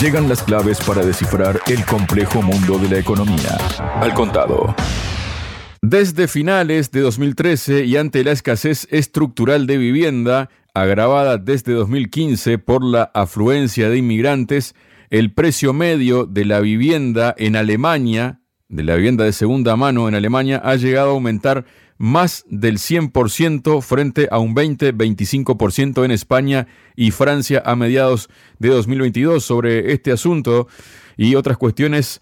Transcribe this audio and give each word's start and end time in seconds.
Llegan 0.00 0.28
las 0.28 0.44
claves 0.44 0.78
para 0.80 1.04
descifrar 1.04 1.58
el 1.66 1.84
complejo 1.84 2.40
mundo 2.40 2.78
de 2.78 2.88
la 2.88 2.98
economía. 3.00 3.58
Al 4.00 4.14
contado. 4.14 4.76
Desde 5.82 6.28
finales 6.28 6.92
de 6.92 7.00
2013 7.00 7.84
y 7.84 7.96
ante 7.96 8.22
la 8.22 8.30
escasez 8.30 8.86
estructural 8.92 9.66
de 9.66 9.76
vivienda, 9.76 10.50
agravada 10.72 11.36
desde 11.36 11.72
2015 11.72 12.58
por 12.58 12.84
la 12.84 13.10
afluencia 13.12 13.88
de 13.88 13.98
inmigrantes, 13.98 14.76
el 15.10 15.34
precio 15.34 15.72
medio 15.72 16.26
de 16.26 16.44
la 16.44 16.60
vivienda 16.60 17.34
en 17.36 17.56
Alemania, 17.56 18.40
de 18.68 18.84
la 18.84 18.94
vivienda 18.94 19.24
de 19.24 19.32
segunda 19.32 19.74
mano 19.74 20.06
en 20.06 20.14
Alemania, 20.14 20.62
ha 20.64 20.76
llegado 20.76 21.08
a 21.08 21.14
aumentar 21.14 21.64
más 21.98 22.44
del 22.48 22.78
100% 22.78 23.82
frente 23.82 24.28
a 24.30 24.38
un 24.38 24.54
20-25% 24.54 26.04
en 26.04 26.10
España 26.12 26.68
y 26.96 27.10
Francia 27.10 27.62
a 27.66 27.76
mediados 27.76 28.30
de 28.58 28.68
2022 28.68 29.44
sobre 29.44 29.92
este 29.92 30.12
asunto 30.12 30.68
y 31.16 31.34
otras 31.34 31.58
cuestiones 31.58 32.20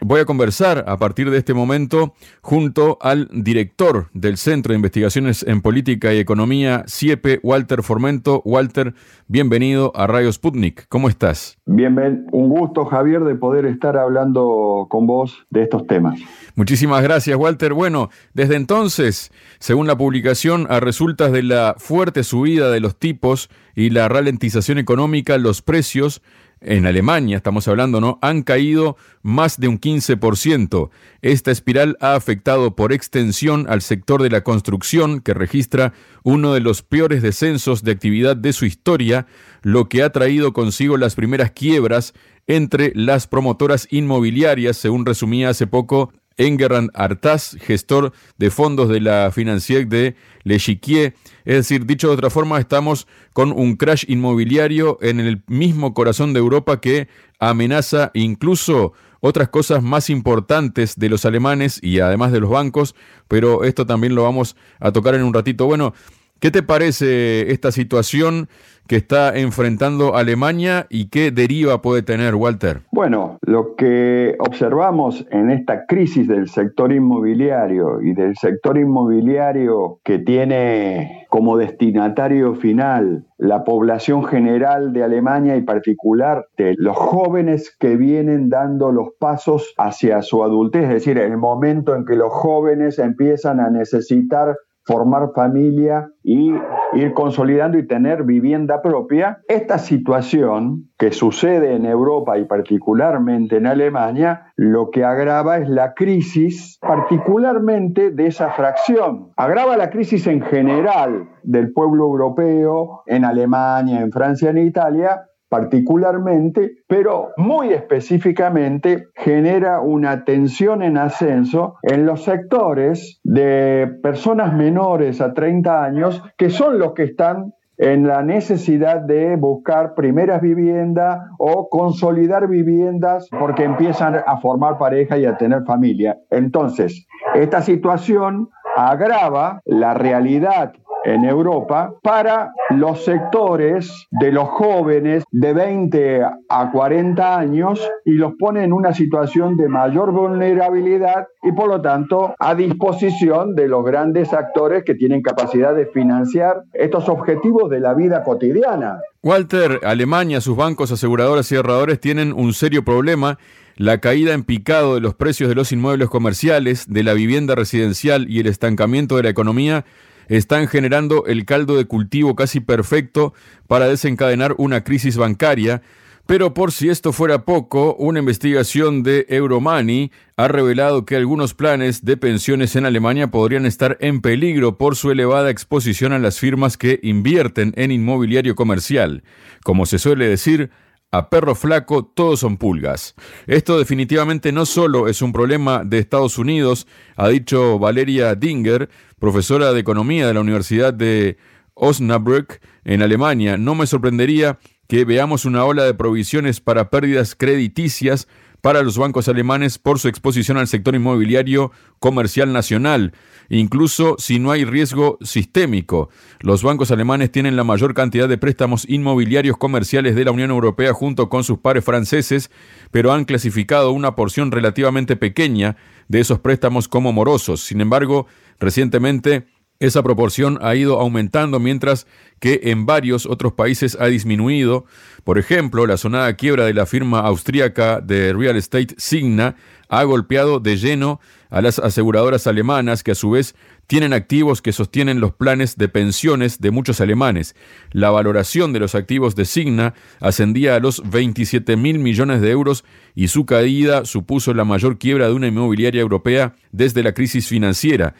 Voy 0.00 0.20
a 0.20 0.24
conversar 0.24 0.84
a 0.86 0.96
partir 0.96 1.28
de 1.30 1.38
este 1.38 1.54
momento 1.54 2.14
junto 2.40 2.98
al 3.00 3.28
director 3.32 4.08
del 4.12 4.36
Centro 4.36 4.72
de 4.72 4.76
Investigaciones 4.76 5.44
en 5.46 5.60
Política 5.60 6.14
y 6.14 6.18
Economía, 6.18 6.84
CIEPE, 6.86 7.40
Walter 7.42 7.82
Formento. 7.82 8.40
Walter, 8.44 8.94
bienvenido 9.26 9.90
a 9.96 10.06
Radio 10.06 10.32
Sputnik. 10.32 10.86
¿Cómo 10.88 11.08
estás? 11.08 11.58
Bien, 11.66 12.26
un 12.30 12.48
gusto, 12.48 12.84
Javier, 12.84 13.24
de 13.24 13.34
poder 13.34 13.66
estar 13.66 13.96
hablando 13.96 14.86
con 14.88 15.06
vos 15.08 15.46
de 15.50 15.64
estos 15.64 15.86
temas. 15.88 16.20
Muchísimas 16.54 17.02
gracias, 17.02 17.36
Walter. 17.36 17.72
Bueno, 17.72 18.08
desde 18.34 18.54
entonces, 18.54 19.32
según 19.58 19.88
la 19.88 19.98
publicación, 19.98 20.68
a 20.70 20.78
resultas 20.78 21.32
de 21.32 21.42
la 21.42 21.74
fuerte 21.76 22.22
subida 22.22 22.70
de 22.70 22.80
los 22.80 22.96
tipos 22.96 23.50
y 23.74 23.90
la 23.90 24.08
ralentización 24.08 24.78
económica, 24.78 25.38
los 25.38 25.60
precios 25.60 26.22
en 26.60 26.86
Alemania, 26.86 27.36
estamos 27.36 27.68
hablando, 27.68 28.00
¿no? 28.00 28.18
Han 28.22 28.42
caído 28.42 28.96
más 29.22 29.58
de 29.60 29.68
un 29.68 29.80
15%. 29.80 30.90
Esta 31.22 31.50
espiral 31.50 31.96
ha 32.00 32.14
afectado 32.14 32.74
por 32.74 32.92
extensión 32.92 33.66
al 33.68 33.82
sector 33.82 34.22
de 34.22 34.30
la 34.30 34.42
construcción, 34.42 35.20
que 35.20 35.34
registra 35.34 35.92
uno 36.22 36.54
de 36.54 36.60
los 36.60 36.82
peores 36.82 37.22
descensos 37.22 37.82
de 37.82 37.92
actividad 37.92 38.36
de 38.36 38.52
su 38.52 38.64
historia, 38.64 39.26
lo 39.62 39.88
que 39.88 40.02
ha 40.02 40.10
traído 40.10 40.52
consigo 40.52 40.96
las 40.96 41.14
primeras 41.14 41.50
quiebras 41.52 42.14
entre 42.46 42.92
las 42.94 43.26
promotoras 43.26 43.86
inmobiliarias, 43.90 44.76
según 44.76 45.04
resumía 45.04 45.50
hace 45.50 45.66
poco 45.66 46.12
Engerrand 46.38 46.90
Artaz, 46.94 47.56
gestor 47.60 48.12
de 48.38 48.50
fondos 48.50 48.88
de 48.88 49.00
la 49.00 49.30
Financière 49.30 49.86
de 49.86 50.16
L'Echiquier. 50.44 51.14
Es 51.44 51.56
decir, 51.56 51.84
dicho 51.84 52.08
de 52.08 52.14
otra 52.14 52.30
forma, 52.30 52.58
estamos 52.58 53.06
con 53.32 53.52
un 53.52 53.76
crash 53.76 54.04
inmobiliario 54.08 54.98
en 55.02 55.20
el 55.20 55.42
mismo 55.46 55.92
corazón 55.92 56.32
de 56.32 56.38
Europa 56.38 56.80
que 56.80 57.08
amenaza 57.38 58.10
incluso 58.14 58.94
otras 59.20 59.48
cosas 59.48 59.82
más 59.82 60.10
importantes 60.10 60.96
de 60.96 61.08
los 61.08 61.24
alemanes 61.24 61.80
y 61.82 62.00
además 62.00 62.32
de 62.32 62.40
los 62.40 62.50
bancos, 62.50 62.94
pero 63.26 63.64
esto 63.64 63.84
también 63.84 64.14
lo 64.14 64.22
vamos 64.22 64.56
a 64.78 64.92
tocar 64.92 65.14
en 65.14 65.24
un 65.24 65.34
ratito. 65.34 65.66
Bueno, 65.66 65.92
¿qué 66.40 66.50
te 66.50 66.62
parece 66.62 67.50
esta 67.52 67.72
situación? 67.72 68.48
que 68.88 68.96
está 68.96 69.36
enfrentando 69.36 70.16
Alemania 70.16 70.86
y 70.88 71.10
qué 71.10 71.30
deriva 71.30 71.82
puede 71.82 72.02
tener, 72.02 72.34
Walter? 72.34 72.80
Bueno, 72.90 73.38
lo 73.42 73.76
que 73.76 74.34
observamos 74.40 75.26
en 75.30 75.50
esta 75.50 75.84
crisis 75.84 76.26
del 76.26 76.48
sector 76.48 76.90
inmobiliario 76.90 78.00
y 78.00 78.14
del 78.14 78.34
sector 78.36 78.78
inmobiliario 78.78 80.00
que 80.04 80.18
tiene 80.18 81.26
como 81.28 81.58
destinatario 81.58 82.54
final 82.54 83.26
la 83.36 83.62
población 83.62 84.24
general 84.24 84.94
de 84.94 85.04
Alemania 85.04 85.56
y 85.56 85.62
particular 85.62 86.46
de 86.56 86.74
los 86.78 86.96
jóvenes 86.96 87.76
que 87.78 87.96
vienen 87.96 88.48
dando 88.48 88.90
los 88.90 89.08
pasos 89.20 89.74
hacia 89.76 90.22
su 90.22 90.42
adultez, 90.42 90.84
es 90.84 90.88
decir, 90.88 91.18
el 91.18 91.36
momento 91.36 91.94
en 91.94 92.06
que 92.06 92.16
los 92.16 92.32
jóvenes 92.32 92.98
empiezan 92.98 93.60
a 93.60 93.68
necesitar 93.68 94.56
formar 94.88 95.32
familia 95.34 96.10
y 96.24 96.50
ir 96.94 97.12
consolidando 97.12 97.76
y 97.76 97.86
tener 97.86 98.22
vivienda 98.24 98.80
propia. 98.80 99.42
Esta 99.46 99.76
situación 99.76 100.88
que 100.96 101.12
sucede 101.12 101.76
en 101.76 101.84
Europa 101.84 102.38
y 102.38 102.46
particularmente 102.46 103.58
en 103.58 103.66
Alemania, 103.66 104.50
lo 104.56 104.90
que 104.90 105.04
agrava 105.04 105.58
es 105.58 105.68
la 105.68 105.92
crisis 105.92 106.78
particularmente 106.80 108.10
de 108.10 108.28
esa 108.28 108.50
fracción. 108.52 109.32
Agrava 109.36 109.76
la 109.76 109.90
crisis 109.90 110.26
en 110.26 110.40
general 110.40 111.28
del 111.42 111.70
pueblo 111.74 112.04
europeo, 112.04 113.02
en 113.04 113.26
Alemania, 113.26 114.00
en 114.00 114.10
Francia, 114.10 114.48
en 114.48 114.58
Italia, 114.58 115.20
particularmente, 115.48 116.76
pero 116.86 117.30
muy 117.36 117.72
específicamente 117.72 119.08
genera 119.14 119.80
una 119.80 120.24
tensión 120.24 120.82
en 120.82 120.98
ascenso 120.98 121.76
en 121.82 122.06
los 122.06 122.24
sectores 122.24 123.20
de 123.24 123.98
personas 124.02 124.54
menores 124.54 125.20
a 125.20 125.32
30 125.32 125.84
años, 125.84 126.22
que 126.36 126.50
son 126.50 126.78
los 126.78 126.92
que 126.92 127.04
están 127.04 127.54
en 127.78 128.08
la 128.08 128.22
necesidad 128.22 129.00
de 129.00 129.36
buscar 129.36 129.94
primeras 129.94 130.42
viviendas 130.42 131.20
o 131.38 131.68
consolidar 131.68 132.48
viviendas 132.48 133.28
porque 133.30 133.64
empiezan 133.64 134.16
a 134.26 134.36
formar 134.38 134.78
pareja 134.78 135.16
y 135.16 135.24
a 135.24 135.36
tener 135.36 135.64
familia. 135.64 136.18
Entonces, 136.30 137.06
esta 137.34 137.62
situación 137.62 138.48
agrava 138.76 139.60
la 139.64 139.94
realidad 139.94 140.72
en 141.14 141.24
Europa 141.24 141.94
para 142.02 142.52
los 142.70 143.04
sectores 143.04 144.06
de 144.10 144.30
los 144.30 144.48
jóvenes 144.48 145.24
de 145.30 145.52
20 145.52 146.22
a 146.48 146.70
40 146.70 147.38
años 147.38 147.80
y 148.04 148.12
los 148.12 148.32
pone 148.38 148.64
en 148.64 148.72
una 148.72 148.92
situación 148.92 149.56
de 149.56 149.68
mayor 149.68 150.12
vulnerabilidad 150.12 151.26
y 151.42 151.52
por 151.52 151.68
lo 151.68 151.80
tanto 151.80 152.34
a 152.38 152.54
disposición 152.54 153.54
de 153.54 153.68
los 153.68 153.84
grandes 153.84 154.32
actores 154.32 154.84
que 154.84 154.94
tienen 154.94 155.22
capacidad 155.22 155.74
de 155.74 155.86
financiar 155.86 156.62
estos 156.74 157.08
objetivos 157.08 157.70
de 157.70 157.80
la 157.80 157.94
vida 157.94 158.22
cotidiana. 158.22 159.00
Walter, 159.22 159.80
Alemania, 159.84 160.40
sus 160.40 160.56
bancos, 160.56 160.92
aseguradoras 160.92 161.50
y 161.50 161.56
ahorradores 161.56 162.00
tienen 162.00 162.32
un 162.32 162.52
serio 162.52 162.84
problema 162.84 163.38
la 163.76 163.98
caída 163.98 164.34
en 164.34 164.42
picado 164.42 164.96
de 164.96 165.00
los 165.00 165.14
precios 165.14 165.48
de 165.48 165.54
los 165.54 165.70
inmuebles 165.70 166.08
comerciales, 166.08 166.86
de 166.88 167.04
la 167.04 167.14
vivienda 167.14 167.54
residencial 167.54 168.28
y 168.28 168.40
el 168.40 168.48
estancamiento 168.48 169.16
de 169.16 169.22
la 169.22 169.28
economía 169.28 169.84
están 170.28 170.68
generando 170.68 171.26
el 171.26 171.44
caldo 171.44 171.76
de 171.76 171.86
cultivo 171.86 172.36
casi 172.36 172.60
perfecto 172.60 173.34
para 173.66 173.88
desencadenar 173.88 174.54
una 174.58 174.84
crisis 174.84 175.16
bancaria. 175.16 175.82
Pero 176.26 176.52
por 176.52 176.72
si 176.72 176.90
esto 176.90 177.14
fuera 177.14 177.46
poco, 177.46 177.94
una 177.94 178.18
investigación 178.18 179.02
de 179.02 179.24
Euromoney 179.30 180.12
ha 180.36 180.46
revelado 180.46 181.06
que 181.06 181.16
algunos 181.16 181.54
planes 181.54 182.04
de 182.04 182.18
pensiones 182.18 182.76
en 182.76 182.84
Alemania 182.84 183.30
podrían 183.30 183.64
estar 183.64 183.96
en 184.00 184.20
peligro 184.20 184.76
por 184.76 184.94
su 184.94 185.10
elevada 185.10 185.48
exposición 185.48 186.12
a 186.12 186.18
las 186.18 186.38
firmas 186.38 186.76
que 186.76 187.00
invierten 187.02 187.72
en 187.76 187.92
inmobiliario 187.92 188.54
comercial. 188.56 189.22
Como 189.64 189.86
se 189.86 189.98
suele 189.98 190.28
decir, 190.28 190.70
a 191.10 191.30
perro 191.30 191.54
flaco 191.54 192.04
todos 192.04 192.40
son 192.40 192.56
pulgas. 192.56 193.14
Esto 193.46 193.78
definitivamente 193.78 194.52
no 194.52 194.66
solo 194.66 195.08
es 195.08 195.22
un 195.22 195.32
problema 195.32 195.84
de 195.84 195.98
Estados 195.98 196.38
Unidos, 196.38 196.86
ha 197.16 197.28
dicho 197.28 197.78
Valeria 197.78 198.34
Dinger, 198.34 198.90
profesora 199.18 199.72
de 199.72 199.80
economía 199.80 200.26
de 200.26 200.34
la 200.34 200.40
Universidad 200.40 200.92
de 200.92 201.38
Osnabrück 201.74 202.60
en 202.84 203.02
Alemania. 203.02 203.56
No 203.56 203.74
me 203.74 203.86
sorprendería 203.86 204.58
que 204.86 205.04
veamos 205.04 205.44
una 205.44 205.64
ola 205.64 205.84
de 205.84 205.94
provisiones 205.94 206.60
para 206.60 206.90
pérdidas 206.90 207.34
crediticias 207.34 208.26
para 208.60 208.82
los 208.82 208.98
bancos 208.98 209.28
alemanes 209.28 209.78
por 209.78 209.98
su 209.98 210.08
exposición 210.08 210.58
al 210.58 210.68
sector 210.68 210.94
inmobiliario 210.94 211.70
comercial 211.98 212.52
nacional, 212.52 213.12
incluso 213.48 214.16
si 214.18 214.38
no 214.38 214.50
hay 214.50 214.64
riesgo 214.64 215.18
sistémico. 215.20 216.10
Los 216.40 216.62
bancos 216.62 216.90
alemanes 216.90 217.30
tienen 217.30 217.56
la 217.56 217.64
mayor 217.64 217.94
cantidad 217.94 218.28
de 218.28 218.38
préstamos 218.38 218.88
inmobiliarios 218.88 219.56
comerciales 219.56 220.14
de 220.14 220.24
la 220.24 220.32
Unión 220.32 220.50
Europea 220.50 220.92
junto 220.92 221.28
con 221.28 221.44
sus 221.44 221.58
pares 221.58 221.84
franceses, 221.84 222.50
pero 222.90 223.12
han 223.12 223.24
clasificado 223.24 223.92
una 223.92 224.14
porción 224.14 224.50
relativamente 224.50 225.16
pequeña 225.16 225.76
de 226.08 226.20
esos 226.20 226.40
préstamos 226.40 226.88
como 226.88 227.12
morosos. 227.12 227.60
Sin 227.60 227.80
embargo, 227.80 228.26
recientemente 228.58 229.46
esa 229.80 230.02
proporción 230.02 230.58
ha 230.60 230.74
ido 230.74 231.00
aumentando 231.00 231.60
mientras 231.60 232.06
que 232.40 232.60
en 232.64 232.84
varios 232.84 233.26
otros 233.26 233.52
países 233.52 233.96
ha 234.00 234.06
disminuido. 234.06 234.86
Por 235.22 235.38
ejemplo, 235.38 235.86
la 235.86 235.96
sonada 235.96 236.34
quiebra 236.34 236.64
de 236.64 236.74
la 236.74 236.84
firma 236.84 237.20
austríaca 237.20 238.00
de 238.00 238.32
real 238.32 238.56
estate 238.56 238.94
Signa 238.98 239.54
ha 239.88 240.02
golpeado 240.02 240.58
de 240.58 240.76
lleno 240.76 241.20
a 241.48 241.62
las 241.62 241.78
aseguradoras 241.78 242.46
alemanas 242.48 243.04
que 243.04 243.12
a 243.12 243.14
su 243.14 243.30
vez 243.30 243.54
tienen 243.86 244.12
activos 244.12 244.60
que 244.60 244.72
sostienen 244.72 245.20
los 245.20 245.32
planes 245.32 245.76
de 245.76 245.88
pensiones 245.88 246.60
de 246.60 246.72
muchos 246.72 247.00
alemanes. 247.00 247.54
La 247.92 248.10
valoración 248.10 248.72
de 248.72 248.80
los 248.80 248.96
activos 248.96 249.36
de 249.36 249.44
Signa 249.44 249.94
ascendía 250.20 250.74
a 250.74 250.80
los 250.80 251.08
27 251.08 251.76
mil 251.76 252.00
millones 252.00 252.40
de 252.40 252.50
euros 252.50 252.84
y 253.14 253.28
su 253.28 253.46
caída 253.46 254.04
supuso 254.04 254.52
la 254.54 254.64
mayor 254.64 254.98
quiebra 254.98 255.28
de 255.28 255.34
una 255.34 255.46
inmobiliaria 255.46 256.00
europea 256.00 256.54
desde 256.72 257.04
la 257.04 257.14
crisis 257.14 257.46
financiera. 257.46 258.14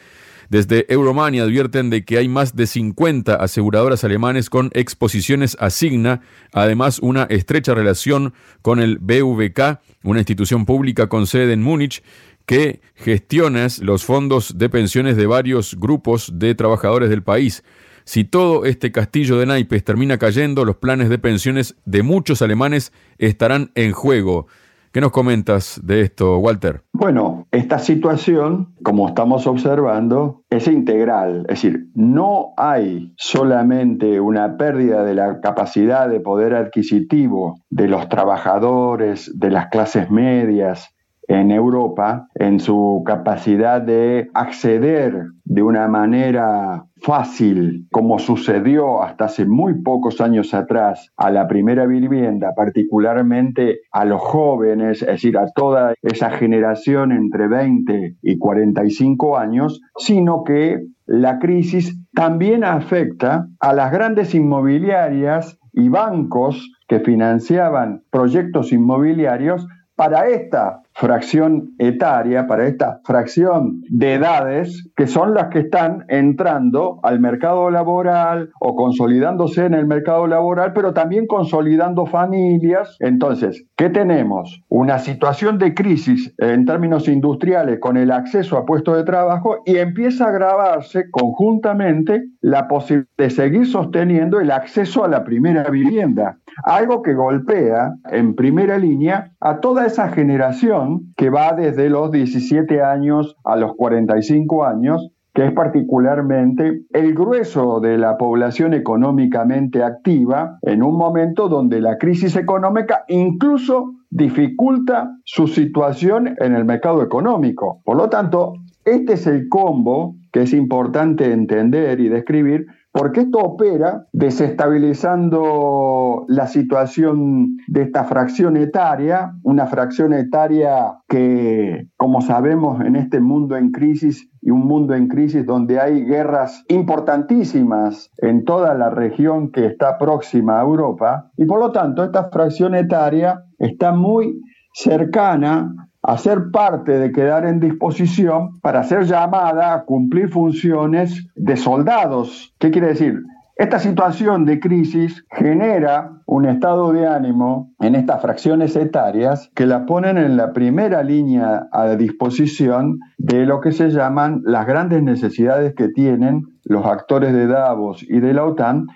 Desde 0.49 0.91
Euromania 0.91 1.43
advierten 1.43 1.91
de 1.91 2.03
que 2.03 2.17
hay 2.17 2.27
más 2.27 2.55
de 2.55 2.65
50 2.65 3.35
aseguradoras 3.35 4.03
alemanes 4.03 4.49
con 4.49 4.71
exposiciones 4.73 5.55
a 5.59 5.69
Signa, 5.69 6.21
además 6.51 6.97
una 6.99 7.23
estrecha 7.25 7.75
relación 7.75 8.33
con 8.63 8.79
el 8.79 8.97
BVK, 8.97 9.79
una 10.01 10.19
institución 10.19 10.65
pública 10.65 11.07
con 11.07 11.27
sede 11.27 11.53
en 11.53 11.61
Múnich, 11.61 12.01
que 12.47 12.81
gestiona 12.95 13.67
los 13.81 14.03
fondos 14.03 14.57
de 14.57 14.69
pensiones 14.69 15.15
de 15.17 15.27
varios 15.27 15.75
grupos 15.79 16.31
de 16.33 16.55
trabajadores 16.55 17.11
del 17.11 17.21
país. 17.21 17.63
Si 18.03 18.23
todo 18.23 18.65
este 18.65 18.91
castillo 18.91 19.37
de 19.37 19.45
naipes 19.45 19.83
termina 19.83 20.17
cayendo, 20.17 20.65
los 20.65 20.77
planes 20.77 21.09
de 21.09 21.19
pensiones 21.19 21.75
de 21.85 22.01
muchos 22.01 22.41
alemanes 22.41 22.91
estarán 23.19 23.71
en 23.75 23.91
juego. 23.91 24.47
¿Qué 24.91 25.01
nos 25.01 25.11
comentas 25.11 25.79
de 25.83 26.01
esto, 26.01 26.39
Walter? 26.39 26.81
Bueno, 26.93 27.47
esta 27.51 27.77
situación, 27.77 28.73
como 28.83 29.07
estamos 29.07 29.45
observando, 29.45 30.43
es 30.49 30.67
integral. 30.67 31.41
Es 31.47 31.61
decir, 31.61 31.89
no 31.93 32.53
hay 32.57 33.13
solamente 33.15 34.19
una 34.19 34.57
pérdida 34.57 35.03
de 35.03 35.13
la 35.13 35.41
capacidad 35.41 36.09
de 36.09 36.19
poder 36.19 36.55
adquisitivo 36.55 37.61
de 37.69 37.87
los 37.87 38.09
trabajadores, 38.09 39.31
de 39.37 39.51
las 39.51 39.67
clases 39.67 40.09
medias, 40.09 40.89
en 41.29 41.51
Europa 41.51 42.27
en 42.33 42.59
su 42.59 43.03
capacidad 43.05 43.81
de 43.81 44.29
acceder 44.33 45.13
de 45.45 45.61
una 45.61 45.87
manera 45.87 46.85
fácil, 47.01 47.87
como 47.91 48.17
sucedió 48.17 49.03
hasta 49.03 49.25
hace 49.25 49.45
muy 49.45 49.81
pocos 49.81 50.21
años 50.21 50.53
atrás, 50.53 51.11
a 51.15 51.29
la 51.29 51.47
primera 51.47 51.85
vivienda, 51.85 52.53
particularmente 52.55 53.81
a 53.91 54.05
los 54.05 54.21
jóvenes, 54.21 55.03
es 55.03 55.07
decir, 55.07 55.37
a 55.37 55.51
toda 55.51 55.93
esa 56.01 56.31
generación 56.31 57.11
entre 57.11 57.47
20 57.47 58.15
y 58.21 58.37
45 58.37 59.37
años, 59.37 59.81
sino 59.97 60.43
que 60.43 60.79
la 61.05 61.37
crisis 61.37 61.95
también 62.13 62.63
afecta 62.63 63.47
a 63.59 63.73
las 63.73 63.91
grandes 63.91 64.33
inmobiliarias 64.33 65.59
y 65.73 65.89
bancos 65.89 66.71
que 66.87 66.99
financiaban 66.99 68.01
proyectos 68.09 68.73
inmobiliarios 68.73 69.67
para 69.95 70.27
esta 70.27 70.81
fracción 70.99 71.75
etaria, 71.77 72.45
para 72.45 72.67
esta 72.67 72.99
fracción 73.05 73.81
de 73.89 74.15
edades, 74.15 74.91
que 74.97 75.07
son 75.07 75.33
las 75.33 75.47
que 75.47 75.59
están 75.59 76.03
entrando 76.09 76.99
al 77.03 77.21
mercado 77.21 77.71
laboral 77.71 78.49
o 78.59 78.75
consolidándose 78.75 79.65
en 79.65 79.75
el 79.75 79.87
mercado 79.87 80.27
laboral, 80.27 80.73
pero 80.73 80.93
también 80.93 81.25
consolidando 81.25 82.05
familias. 82.05 82.97
Entonces, 82.99 83.65
¿qué 83.77 83.89
tenemos? 83.89 84.61
Una 84.67 84.99
situación 84.99 85.57
de 85.57 85.73
crisis 85.73 86.35
en 86.37 86.65
términos 86.65 87.07
industriales 87.07 87.79
con 87.79 87.95
el 87.95 88.11
acceso 88.11 88.57
a 88.57 88.65
puestos 88.65 88.97
de 88.97 89.05
trabajo 89.05 89.59
y 89.65 89.77
empieza 89.77 90.25
a 90.25 90.29
agravarse 90.29 91.09
conjuntamente 91.11 92.25
la 92.41 92.67
posibilidad 92.67 93.07
de 93.17 93.29
seguir 93.29 93.67
sosteniendo 93.67 94.41
el 94.41 94.51
acceso 94.51 95.05
a 95.05 95.07
la 95.07 95.23
primera 95.23 95.63
vivienda, 95.69 96.39
algo 96.65 97.01
que 97.01 97.13
golpea 97.13 97.93
en 98.11 98.35
primera 98.35 98.77
línea 98.77 99.31
a 99.39 99.61
toda 99.61 99.85
esa 99.85 100.09
generación 100.09 100.88
que 101.15 101.29
va 101.29 101.53
desde 101.53 101.89
los 101.89 102.11
17 102.11 102.81
años 102.81 103.35
a 103.43 103.55
los 103.55 103.75
45 103.75 104.65
años, 104.65 105.11
que 105.33 105.45
es 105.45 105.51
particularmente 105.53 106.81
el 106.91 107.13
grueso 107.13 107.79
de 107.79 107.97
la 107.97 108.17
población 108.17 108.73
económicamente 108.73 109.83
activa 109.83 110.57
en 110.63 110.83
un 110.83 110.97
momento 110.97 111.47
donde 111.47 111.79
la 111.81 111.97
crisis 111.97 112.35
económica 112.35 113.05
incluso 113.07 113.93
dificulta 114.09 115.11
su 115.23 115.47
situación 115.47 116.35
en 116.39 116.55
el 116.55 116.65
mercado 116.65 117.03
económico. 117.03 117.81
Por 117.85 117.97
lo 117.97 118.09
tanto, 118.09 118.53
este 118.85 119.13
es 119.13 119.27
el 119.27 119.47
combo 119.49 120.15
que 120.31 120.43
es 120.43 120.53
importante 120.53 121.31
entender 121.31 121.99
y 121.99 122.09
describir 122.09 122.65
porque 122.99 123.21
esto 123.21 123.39
opera 123.39 124.05
desestabilizando 124.11 126.25
la 126.27 126.47
situación 126.47 127.55
de 127.69 127.83
esta 127.83 128.03
fracción 128.03 128.57
etaria, 128.57 129.35
una 129.43 129.67
fracción 129.67 130.11
etaria 130.11 130.97
que, 131.07 131.87
como 131.95 132.19
sabemos, 132.19 132.81
en 132.81 132.97
este 132.97 133.21
mundo 133.21 133.55
en 133.55 133.71
crisis 133.71 134.29
y 134.41 134.49
un 134.49 134.67
mundo 134.67 134.95
en 134.95 135.07
crisis 135.07 135.45
donde 135.45 135.79
hay 135.79 136.03
guerras 136.03 136.65
importantísimas 136.67 138.11
en 138.17 138.43
toda 138.43 138.73
la 138.73 138.89
región 138.89 139.53
que 139.53 139.65
está 139.65 139.97
próxima 139.97 140.59
a 140.59 140.63
Europa, 140.63 141.31
y 141.37 141.45
por 141.45 141.61
lo 141.61 141.71
tanto 141.71 142.03
esta 142.03 142.29
fracción 142.29 142.75
etaria 142.75 143.45
está 143.59 143.93
muy 143.93 144.41
cercana 144.73 145.73
a 146.09 146.17
ser 146.17 146.49
parte 146.51 146.97
de 146.97 147.11
quedar 147.11 147.45
en 147.45 147.59
disposición 147.59 148.59
para 148.61 148.83
ser 148.83 149.03
llamada 149.03 149.75
a 149.75 149.83
cumplir 149.83 150.29
funciones 150.29 151.27
de 151.35 151.55
soldados. 151.55 152.51
¿Qué 152.57 152.71
quiere 152.71 152.87
decir? 152.87 153.21
Esta 153.55 153.77
situación 153.77 154.43
de 154.43 154.59
crisis 154.59 155.23
genera 155.29 156.13
un 156.25 156.47
estado 156.47 156.91
de 156.93 157.05
ánimo 157.05 157.73
en 157.79 157.93
estas 157.93 158.23
fracciones 158.23 158.75
etarias 158.75 159.51
que 159.53 159.67
la 159.67 159.85
ponen 159.85 160.17
en 160.17 160.35
la 160.35 160.51
primera 160.51 161.03
línea 161.03 161.67
a 161.71 161.95
disposición 161.95 162.97
de 163.19 163.45
lo 163.45 163.61
que 163.61 163.71
se 163.71 163.91
llaman 163.91 164.41
las 164.45 164.65
grandes 164.65 165.03
necesidades 165.03 165.75
que 165.75 165.89
tienen 165.89 166.41
los 166.63 166.87
actores 166.87 167.33
de 167.33 167.45
Davos 167.45 168.01
y 168.01 168.19
de 168.19 168.33
la 168.33 168.45
OTAN 168.45 168.87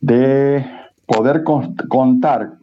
de 0.00 0.66
poder 1.06 1.44
contar 1.44 2.54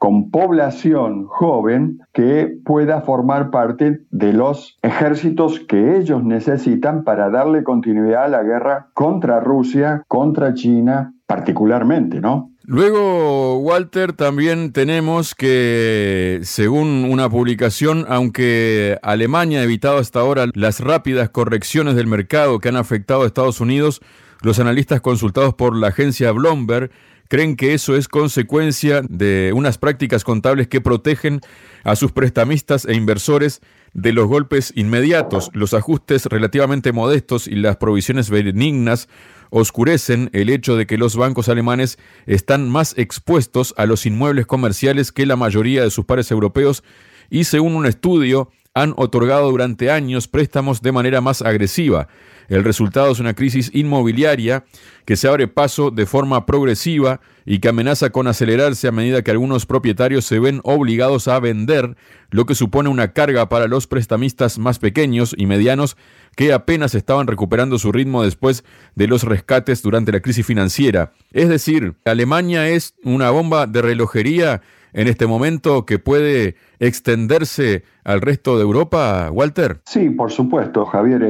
con 0.00 0.30
población 0.30 1.26
joven 1.26 2.00
que 2.14 2.50
pueda 2.64 3.02
formar 3.02 3.50
parte 3.50 4.00
de 4.10 4.32
los 4.32 4.78
ejércitos 4.80 5.60
que 5.60 5.98
ellos 5.98 6.24
necesitan 6.24 7.04
para 7.04 7.28
darle 7.28 7.62
continuidad 7.64 8.24
a 8.24 8.28
la 8.28 8.42
guerra 8.42 8.88
contra 8.94 9.40
Rusia, 9.40 10.02
contra 10.08 10.54
China 10.54 11.12
particularmente, 11.26 12.18
¿no? 12.18 12.50
Luego, 12.64 13.58
Walter, 13.58 14.14
también 14.14 14.72
tenemos 14.72 15.34
que, 15.34 16.40
según 16.44 17.04
una 17.04 17.28
publicación, 17.28 18.06
aunque 18.08 18.96
Alemania 19.02 19.60
ha 19.60 19.64
evitado 19.64 19.98
hasta 19.98 20.20
ahora 20.20 20.46
las 20.54 20.80
rápidas 20.80 21.28
correcciones 21.28 21.94
del 21.94 22.06
mercado 22.06 22.58
que 22.58 22.70
han 22.70 22.76
afectado 22.76 23.24
a 23.24 23.26
Estados 23.26 23.60
Unidos, 23.60 24.00
los 24.40 24.58
analistas 24.60 25.02
consultados 25.02 25.52
por 25.52 25.76
la 25.76 25.88
agencia 25.88 26.32
Bloomberg 26.32 26.90
creen 27.30 27.54
que 27.54 27.74
eso 27.74 27.94
es 27.94 28.08
consecuencia 28.08 29.02
de 29.08 29.52
unas 29.54 29.78
prácticas 29.78 30.24
contables 30.24 30.66
que 30.66 30.80
protegen 30.80 31.40
a 31.84 31.94
sus 31.94 32.10
prestamistas 32.10 32.84
e 32.86 32.94
inversores 32.94 33.60
de 33.94 34.12
los 34.12 34.26
golpes 34.26 34.72
inmediatos. 34.74 35.48
Los 35.54 35.72
ajustes 35.72 36.26
relativamente 36.26 36.92
modestos 36.92 37.46
y 37.46 37.54
las 37.54 37.76
provisiones 37.76 38.30
benignas 38.30 39.08
oscurecen 39.50 40.28
el 40.32 40.50
hecho 40.50 40.76
de 40.76 40.88
que 40.88 40.98
los 40.98 41.14
bancos 41.14 41.48
alemanes 41.48 41.98
están 42.26 42.68
más 42.68 42.98
expuestos 42.98 43.74
a 43.76 43.86
los 43.86 44.06
inmuebles 44.06 44.46
comerciales 44.46 45.12
que 45.12 45.24
la 45.24 45.36
mayoría 45.36 45.84
de 45.84 45.90
sus 45.90 46.06
pares 46.06 46.32
europeos 46.32 46.82
y 47.30 47.44
según 47.44 47.76
un 47.76 47.86
estudio 47.86 48.50
han 48.74 48.92
otorgado 48.96 49.50
durante 49.50 49.90
años 49.92 50.26
préstamos 50.26 50.82
de 50.82 50.90
manera 50.90 51.20
más 51.20 51.42
agresiva. 51.42 52.08
El 52.50 52.64
resultado 52.64 53.12
es 53.12 53.20
una 53.20 53.34
crisis 53.34 53.70
inmobiliaria 53.72 54.64
que 55.04 55.16
se 55.16 55.28
abre 55.28 55.46
paso 55.46 55.92
de 55.92 56.04
forma 56.04 56.46
progresiva 56.46 57.20
y 57.46 57.60
que 57.60 57.68
amenaza 57.68 58.10
con 58.10 58.26
acelerarse 58.26 58.88
a 58.88 58.92
medida 58.92 59.22
que 59.22 59.30
algunos 59.30 59.66
propietarios 59.66 60.24
se 60.24 60.40
ven 60.40 60.60
obligados 60.64 61.28
a 61.28 61.38
vender, 61.38 61.96
lo 62.30 62.46
que 62.46 62.56
supone 62.56 62.88
una 62.88 63.12
carga 63.12 63.48
para 63.48 63.68
los 63.68 63.86
prestamistas 63.86 64.58
más 64.58 64.80
pequeños 64.80 65.32
y 65.38 65.46
medianos 65.46 65.96
que 66.34 66.52
apenas 66.52 66.96
estaban 66.96 67.28
recuperando 67.28 67.78
su 67.78 67.92
ritmo 67.92 68.24
después 68.24 68.64
de 68.96 69.06
los 69.06 69.22
rescates 69.22 69.80
durante 69.80 70.10
la 70.10 70.20
crisis 70.20 70.44
financiera. 70.44 71.12
Es 71.30 71.48
decir, 71.48 71.94
Alemania 72.04 72.68
es 72.68 72.94
una 73.04 73.30
bomba 73.30 73.68
de 73.68 73.80
relojería 73.80 74.60
en 74.92 75.06
este 75.06 75.28
momento 75.28 75.86
que 75.86 76.00
puede 76.00 76.56
extenderse 76.80 77.84
al 78.02 78.20
resto 78.20 78.56
de 78.56 78.62
Europa, 78.62 79.30
Walter? 79.32 79.82
Sí, 79.86 80.10
por 80.10 80.32
supuesto, 80.32 80.84
Javier. 80.84 81.22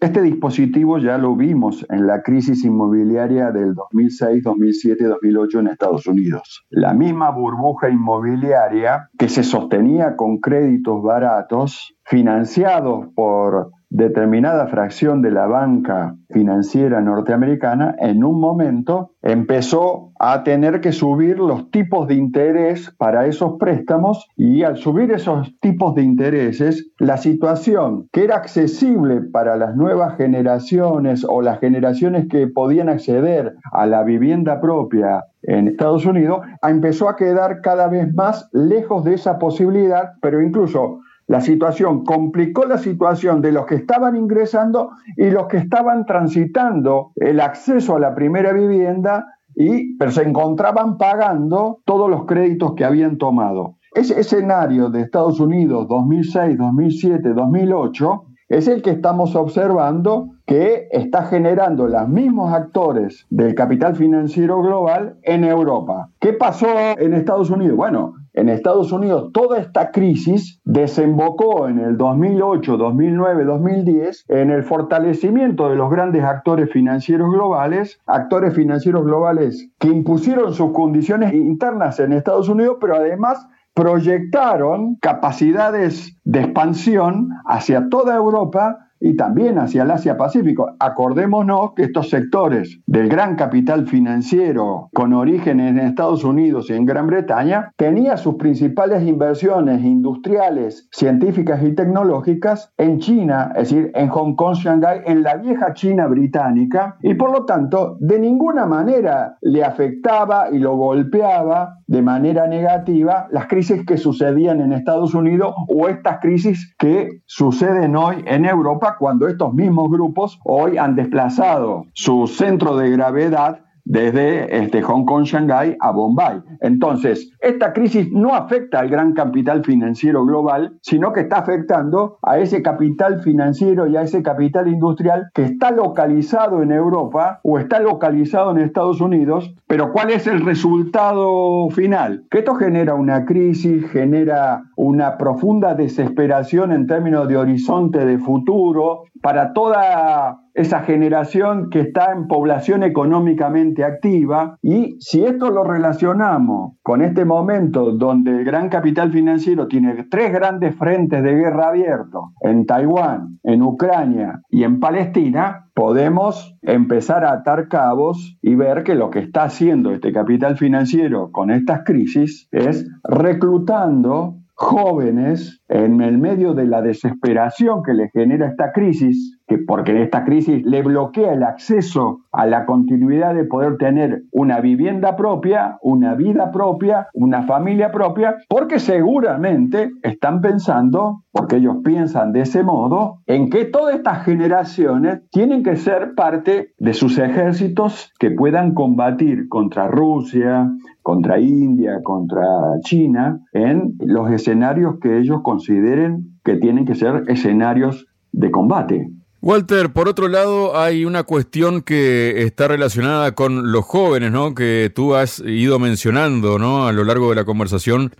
Este 0.00 0.22
dispositivo 0.22 0.96
ya 0.98 1.18
lo 1.18 1.36
vimos 1.36 1.86
en 1.90 2.06
la 2.06 2.22
crisis 2.22 2.64
inmobiliaria 2.64 3.50
del 3.50 3.74
2006, 3.74 4.42
2007, 4.42 5.04
2008 5.04 5.58
en 5.60 5.66
Estados 5.68 6.06
Unidos. 6.06 6.64
La 6.70 6.94
misma 6.94 7.30
burbuja 7.30 7.90
inmobiliaria 7.90 9.10
que 9.18 9.28
se 9.28 9.42
sostenía 9.42 10.16
con 10.16 10.38
créditos 10.38 11.02
baratos, 11.02 11.94
financiados 12.04 13.08
por 13.14 13.72
determinada 13.90 14.68
fracción 14.68 15.20
de 15.20 15.32
la 15.32 15.46
banca 15.46 16.16
financiera 16.30 17.00
norteamericana 17.00 17.96
en 17.98 18.22
un 18.22 18.40
momento 18.40 19.10
empezó 19.20 20.12
a 20.20 20.44
tener 20.44 20.80
que 20.80 20.92
subir 20.92 21.40
los 21.40 21.70
tipos 21.72 22.06
de 22.06 22.14
interés 22.14 22.94
para 22.98 23.26
esos 23.26 23.58
préstamos 23.58 24.28
y 24.36 24.62
al 24.62 24.76
subir 24.76 25.10
esos 25.10 25.58
tipos 25.60 25.96
de 25.96 26.02
intereses, 26.02 26.88
la 26.98 27.16
situación 27.16 28.08
que 28.12 28.24
era 28.24 28.36
accesible 28.36 29.22
para 29.22 29.56
las 29.56 29.74
nuevas 29.74 30.16
generaciones 30.16 31.26
o 31.28 31.42
las 31.42 31.58
generaciones 31.58 32.28
que 32.28 32.46
podían 32.46 32.88
acceder 32.88 33.54
a 33.72 33.86
la 33.86 34.04
vivienda 34.04 34.60
propia 34.60 35.24
en 35.42 35.68
Estados 35.68 36.06
Unidos, 36.06 36.42
empezó 36.62 37.08
a 37.08 37.16
quedar 37.16 37.60
cada 37.60 37.88
vez 37.88 38.12
más 38.14 38.48
lejos 38.52 39.04
de 39.04 39.14
esa 39.14 39.38
posibilidad, 39.38 40.12
pero 40.20 40.42
incluso 40.42 41.00
la 41.30 41.40
situación 41.40 42.02
complicó 42.02 42.64
la 42.64 42.76
situación 42.76 43.40
de 43.40 43.52
los 43.52 43.64
que 43.64 43.76
estaban 43.76 44.16
ingresando 44.16 44.90
y 45.16 45.30
los 45.30 45.46
que 45.46 45.58
estaban 45.58 46.04
transitando 46.04 47.12
el 47.14 47.38
acceso 47.38 47.94
a 47.94 48.00
la 48.00 48.16
primera 48.16 48.52
vivienda 48.52 49.26
y 49.54 49.96
pero 49.96 50.10
se 50.10 50.24
encontraban 50.24 50.98
pagando 50.98 51.82
todos 51.84 52.10
los 52.10 52.24
créditos 52.24 52.74
que 52.74 52.84
habían 52.84 53.16
tomado. 53.16 53.76
Ese 53.94 54.18
escenario 54.18 54.90
de 54.90 55.02
Estados 55.02 55.38
Unidos 55.38 55.86
2006, 55.86 56.58
2007, 56.58 57.28
2008 57.32 58.24
es 58.48 58.66
el 58.66 58.82
que 58.82 58.90
estamos 58.90 59.36
observando 59.36 60.30
que 60.50 60.88
está 60.90 61.26
generando 61.26 61.86
los 61.86 62.08
mismos 62.08 62.52
actores 62.52 63.24
del 63.30 63.54
capital 63.54 63.94
financiero 63.94 64.60
global 64.60 65.14
en 65.22 65.44
Europa. 65.44 66.08
¿Qué 66.18 66.32
pasó 66.32 66.66
en 66.98 67.14
Estados 67.14 67.50
Unidos? 67.50 67.76
Bueno, 67.76 68.14
en 68.32 68.48
Estados 68.48 68.90
Unidos 68.90 69.30
toda 69.32 69.60
esta 69.60 69.92
crisis 69.92 70.60
desembocó 70.64 71.68
en 71.68 71.78
el 71.78 71.96
2008, 71.96 72.78
2009, 72.78 73.44
2010 73.44 74.24
en 74.26 74.50
el 74.50 74.64
fortalecimiento 74.64 75.68
de 75.70 75.76
los 75.76 75.88
grandes 75.88 76.24
actores 76.24 76.68
financieros 76.68 77.30
globales, 77.30 78.00
actores 78.06 78.52
financieros 78.52 79.04
globales 79.04 79.70
que 79.78 79.86
impusieron 79.86 80.52
sus 80.52 80.72
condiciones 80.72 81.32
internas 81.32 82.00
en 82.00 82.12
Estados 82.12 82.48
Unidos, 82.48 82.78
pero 82.80 82.96
además 82.96 83.46
proyectaron 83.72 84.96
capacidades 84.96 86.18
de 86.24 86.40
expansión 86.40 87.28
hacia 87.46 87.88
toda 87.88 88.16
Europa 88.16 88.89
y 89.00 89.16
también 89.16 89.58
hacia 89.58 89.82
el 89.82 89.90
Asia-Pacífico. 89.90 90.76
Acordémonos 90.78 91.72
que 91.74 91.84
estos 91.84 92.10
sectores 92.10 92.80
del 92.86 93.08
gran 93.08 93.34
capital 93.34 93.86
financiero 93.86 94.90
con 94.92 95.14
origen 95.14 95.58
en 95.60 95.78
Estados 95.78 96.22
Unidos 96.22 96.68
y 96.70 96.74
en 96.74 96.84
Gran 96.84 97.06
Bretaña 97.06 97.72
tenía 97.76 98.16
sus 98.16 98.36
principales 98.36 99.02
inversiones 99.02 99.82
industriales, 99.82 100.88
científicas 100.92 101.62
y 101.62 101.74
tecnológicas 101.74 102.72
en 102.76 102.98
China, 102.98 103.52
es 103.56 103.70
decir, 103.70 103.90
en 103.94 104.08
Hong 104.08 104.34
Kong, 104.34 104.54
Shanghái, 104.54 105.00
en 105.06 105.22
la 105.22 105.36
vieja 105.36 105.72
China 105.72 106.06
británica 106.06 106.96
y 107.02 107.14
por 107.14 107.32
lo 107.32 107.44
tanto 107.44 107.96
de 108.00 108.18
ninguna 108.18 108.66
manera 108.66 109.38
le 109.40 109.64
afectaba 109.64 110.50
y 110.52 110.58
lo 110.58 110.76
golpeaba 110.76 111.78
de 111.86 112.02
manera 112.02 112.46
negativa 112.46 113.26
las 113.30 113.46
crisis 113.46 113.84
que 113.86 113.96
sucedían 113.96 114.60
en 114.60 114.72
Estados 114.72 115.14
Unidos 115.14 115.54
o 115.68 115.88
estas 115.88 116.20
crisis 116.20 116.74
que 116.78 117.22
suceden 117.26 117.96
hoy 117.96 118.22
en 118.26 118.44
Europa 118.44 118.89
cuando 118.98 119.28
estos 119.28 119.52
mismos 119.52 119.90
grupos 119.90 120.38
hoy 120.44 120.78
han 120.78 120.94
desplazado 120.94 121.86
su 121.92 122.26
centro 122.26 122.76
de 122.76 122.90
gravedad 122.90 123.64
desde 123.90 124.56
este 124.56 124.82
Hong 124.82 125.04
Kong, 125.04 125.24
Shanghái 125.24 125.76
a 125.80 125.90
Bombay. 125.90 126.42
Entonces, 126.60 127.32
esta 127.40 127.72
crisis 127.72 128.08
no 128.12 128.36
afecta 128.36 128.78
al 128.78 128.88
gran 128.88 129.14
capital 129.14 129.64
financiero 129.64 130.24
global, 130.24 130.78
sino 130.80 131.12
que 131.12 131.22
está 131.22 131.38
afectando 131.38 132.18
a 132.22 132.38
ese 132.38 132.62
capital 132.62 133.20
financiero 133.20 133.88
y 133.88 133.96
a 133.96 134.02
ese 134.02 134.22
capital 134.22 134.68
industrial 134.68 135.30
que 135.34 135.42
está 135.42 135.72
localizado 135.72 136.62
en 136.62 136.70
Europa 136.70 137.40
o 137.42 137.58
está 137.58 137.80
localizado 137.80 138.52
en 138.52 138.58
Estados 138.58 139.00
Unidos. 139.00 139.52
Pero 139.66 139.92
¿cuál 139.92 140.10
es 140.10 140.28
el 140.28 140.44
resultado 140.44 141.68
final? 141.70 142.26
Que 142.30 142.38
esto 142.38 142.54
genera 142.54 142.94
una 142.94 143.24
crisis, 143.24 143.90
genera 143.90 144.62
una 144.76 145.18
profunda 145.18 145.74
desesperación 145.74 146.70
en 146.70 146.86
términos 146.86 147.26
de 147.26 147.36
horizonte 147.36 148.06
de 148.06 148.18
futuro 148.18 149.02
para 149.20 149.52
toda 149.52 150.38
esa 150.54 150.80
generación 150.80 151.70
que 151.70 151.80
está 151.80 152.12
en 152.12 152.26
población 152.28 152.82
económicamente 152.82 153.84
activa. 153.84 154.56
Y 154.62 154.96
si 155.00 155.24
esto 155.24 155.50
lo 155.50 155.64
relacionamos 155.64 156.74
con 156.82 157.02
este 157.02 157.24
momento 157.24 157.92
donde 157.92 158.30
el 158.32 158.44
gran 158.44 158.68
capital 158.68 159.12
financiero 159.12 159.68
tiene 159.68 160.06
tres 160.10 160.32
grandes 160.32 160.74
frentes 160.76 161.22
de 161.22 161.34
guerra 161.34 161.68
abiertos 161.68 162.24
en 162.40 162.66
Taiwán, 162.66 163.38
en 163.42 163.62
Ucrania 163.62 164.40
y 164.48 164.64
en 164.64 164.80
Palestina, 164.80 165.70
podemos 165.74 166.56
empezar 166.62 167.24
a 167.24 167.32
atar 167.32 167.68
cabos 167.68 168.36
y 168.42 168.54
ver 168.54 168.82
que 168.82 168.94
lo 168.94 169.10
que 169.10 169.20
está 169.20 169.44
haciendo 169.44 169.92
este 169.92 170.12
capital 170.12 170.56
financiero 170.56 171.30
con 171.32 171.50
estas 171.50 171.84
crisis 171.84 172.48
es 172.50 172.86
reclutando 173.02 174.36
jóvenes 174.54 175.59
en 175.70 176.00
el 176.00 176.18
medio 176.18 176.52
de 176.52 176.66
la 176.66 176.82
desesperación 176.82 177.82
que 177.84 177.94
le 177.94 178.10
genera 178.10 178.48
esta 178.48 178.72
crisis, 178.72 179.38
que 179.46 179.58
porque 179.58 180.02
esta 180.02 180.24
crisis 180.24 180.64
le 180.66 180.82
bloquea 180.82 181.32
el 181.32 181.44
acceso 181.44 182.20
a 182.32 182.46
la 182.46 182.66
continuidad 182.66 183.34
de 183.34 183.44
poder 183.44 183.76
tener 183.78 184.22
una 184.32 184.60
vivienda 184.60 185.16
propia, 185.16 185.78
una 185.82 186.14
vida 186.16 186.50
propia, 186.50 187.06
una 187.14 187.44
familia 187.44 187.92
propia, 187.92 188.36
porque 188.48 188.80
seguramente 188.80 189.92
están 190.02 190.40
pensando, 190.40 191.22
porque 191.30 191.56
ellos 191.56 191.76
piensan 191.84 192.32
de 192.32 192.40
ese 192.42 192.64
modo, 192.64 193.18
en 193.26 193.48
que 193.48 193.64
todas 193.64 193.94
estas 193.94 194.24
generaciones 194.24 195.20
tienen 195.30 195.62
que 195.62 195.76
ser 195.76 196.14
parte 196.16 196.72
de 196.78 196.94
sus 196.94 197.18
ejércitos 197.18 198.12
que 198.18 198.32
puedan 198.32 198.74
combatir 198.74 199.48
contra 199.48 199.86
Rusia, 199.86 200.68
contra 201.02 201.40
India, 201.40 202.00
contra 202.02 202.44
China, 202.82 203.40
en 203.52 203.94
los 204.00 204.30
escenarios 204.30 204.98
que 205.00 205.18
ellos 205.18 205.40
consideren 205.60 206.40
que 206.42 206.56
tienen 206.56 206.86
que 206.86 206.94
ser 206.94 207.24
escenarios 207.28 208.06
de 208.32 208.50
combate. 208.50 209.10
Walter, 209.42 209.92
por 209.92 210.08
otro 210.08 210.28
lado, 210.28 210.78
hay 210.78 211.04
una 211.04 211.24
cuestión 211.24 211.82
que 211.82 212.42
está 212.44 212.66
relacionada 212.68 213.34
con 213.34 213.72
los 213.72 213.84
jóvenes, 213.84 214.32
¿no? 214.32 214.54
Que 214.54 214.90
tú 214.94 215.14
has 215.14 215.40
ido 215.40 215.78
mencionando, 215.78 216.58
¿no? 216.58 216.86
A 216.86 216.92
lo 216.92 217.04
largo 217.04 217.28
de 217.28 217.36
la 217.36 217.44
conversación. 217.44 218.14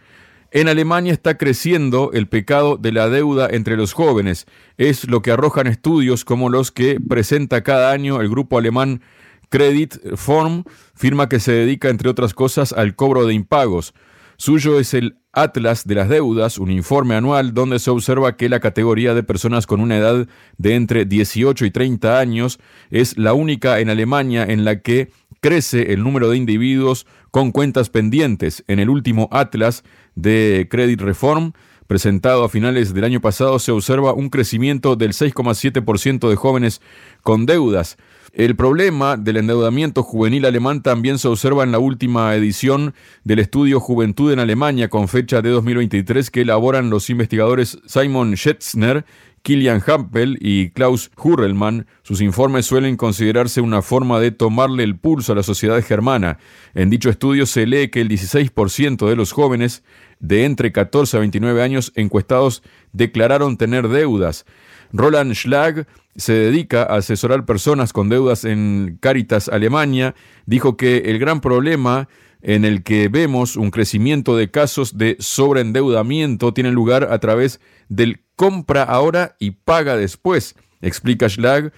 En 0.51 0.69
Alemania 0.69 1.13
está 1.13 1.39
creciendo 1.39 2.11
el 2.13 2.27
pecado 2.27 2.77
de 2.77 2.93
la 2.93 3.09
deuda 3.09 3.49
entre 3.51 3.77
los 3.77 3.95
jóvenes. 3.95 4.47
Es 4.77 5.09
lo 5.09 5.23
que 5.23 5.31
arrojan 5.31 5.67
estudios 5.67 6.27
como 6.27 6.51
los 6.51 6.71
que 6.71 6.99
presenta 7.01 7.63
cada 7.63 7.91
año 7.91 8.21
el 8.21 8.29
grupo 8.29 8.59
alemán 8.59 9.01
Credit 9.49 10.17
Form, 10.17 10.65
firma 10.95 11.29
que 11.29 11.41
se 11.41 11.53
dedica, 11.53 11.89
entre 11.89 12.11
otras 12.11 12.35
cosas, 12.35 12.73
al 12.73 12.95
cobro 12.95 13.27
de 13.27 13.35
impagos. 13.35 13.95
Suyo 14.41 14.81
es 14.81 14.95
el 14.95 15.19
Atlas 15.35 15.87
de 15.87 15.97
las 15.97 16.09
Deudas, 16.09 16.57
un 16.57 16.71
informe 16.71 17.15
anual 17.15 17.53
donde 17.53 17.79
se 17.79 17.91
observa 17.91 18.39
que 18.39 18.49
la 18.49 18.59
categoría 18.59 19.13
de 19.13 19.23
personas 19.23 19.67
con 19.67 19.83
una 19.83 19.99
edad 19.99 20.27
de 20.57 20.77
entre 20.77 21.05
18 21.05 21.67
y 21.67 21.71
30 21.71 22.19
años 22.19 22.59
es 22.91 23.19
la 23.19 23.35
única 23.35 23.81
en 23.81 23.91
Alemania 23.91 24.45
en 24.45 24.65
la 24.65 24.81
que 24.81 25.11
crece 25.43 25.93
el 25.93 26.03
número 26.03 26.31
de 26.31 26.39
individuos 26.39 27.07
con 27.31 27.53
cuentas 27.53 27.91
pendientes. 27.91 28.65
En 28.67 28.79
el 28.79 28.89
último 28.89 29.29
Atlas 29.31 29.85
de 30.15 30.69
Credit 30.71 31.03
Reform, 31.03 31.53
presentado 31.91 32.45
a 32.45 32.49
finales 32.49 32.95
del 32.95 33.03
año 33.03 33.21
pasado, 33.21 33.59
se 33.59 33.73
observa 33.73 34.13
un 34.13 34.31
crecimiento 34.31 34.95
del 34.95 35.11
6,7% 35.11 36.29
de 36.29 36.37
jóvenes 36.37 36.81
con 37.25 37.47
deudas. 37.47 37.97
El 38.33 38.55
problema 38.55 39.17
del 39.17 39.39
endeudamiento 39.39 40.05
juvenil 40.05 40.47
alemán 40.47 40.83
también 40.83 41.19
se 41.19 41.27
observa 41.27 41.65
en 41.65 41.73
la 41.73 41.81
última 41.81 42.33
edición 42.37 42.95
del 43.25 43.41
estudio 43.41 43.81
Juventud 43.81 44.31
en 44.33 44.39
Alemania 44.39 44.89
con 44.89 45.09
fecha 45.09 45.43
de 45.43 45.51
2023 45.51 46.31
que 46.31 46.43
elaboran 46.43 46.91
los 46.91 47.11
investigadores 47.11 47.81
Simon 47.87 48.37
Schätzner, 48.37 49.05
Kilian 49.43 49.83
Hampel 49.85 50.39
y 50.41 50.71
Klaus 50.71 51.11
Hurrellmann. 51.17 51.89
Sus 52.03 52.21
informes 52.21 52.67
suelen 52.67 52.97
considerarse 52.97 53.61
una 53.61 53.83
forma 53.83 54.21
de 54.21 54.31
tomarle 54.31 54.85
el 54.85 54.97
pulso 54.97 55.33
a 55.33 55.35
la 55.35 55.43
sociedad 55.43 55.83
germana. 55.83 56.39
En 56.75 56.89
dicho 56.89 57.11
estudio 57.11 57.47
se 57.47 57.67
lee 57.67 57.89
que 57.89 58.01
el 58.01 58.09
16% 58.09 59.09
de 59.09 59.17
los 59.17 59.33
jóvenes 59.33 59.83
de 60.21 60.45
entre 60.45 60.71
14 60.71 61.17
a 61.17 61.21
29 61.21 61.63
años 61.63 61.93
encuestados 61.97 62.63
declararon 62.93 63.57
tener 63.57 63.89
deudas. 63.89 64.45
Roland 64.93 65.35
Schlag 65.35 65.87
se 66.17 66.33
dedica 66.33 66.83
a 66.83 66.97
asesorar 66.97 67.45
personas 67.45 67.93
con 67.93 68.09
deudas 68.09 68.45
en 68.45 68.99
Caritas 69.01 69.49
Alemania. 69.49 70.15
Dijo 70.47 70.77
que 70.77 70.99
el 71.07 71.19
gran 71.19 71.41
problema 71.41 72.09
en 72.43 72.65
el 72.65 72.83
que 72.83 73.09
vemos 73.09 73.57
un 73.57 73.71
crecimiento 73.71 74.37
de 74.37 74.51
casos 74.51 74.97
de 74.97 75.17
sobreendeudamiento 75.19 76.55
tiene 76.55 76.73
lugar 76.73 77.09
a 77.11 77.19
través 77.19 77.61
del 77.89 78.23
compra 78.37 78.83
ahora 78.83 79.37
y 79.39 79.53
paga 79.53 79.97
después. 79.97 80.57
Explica 80.81 81.29
Schlag 81.29 81.73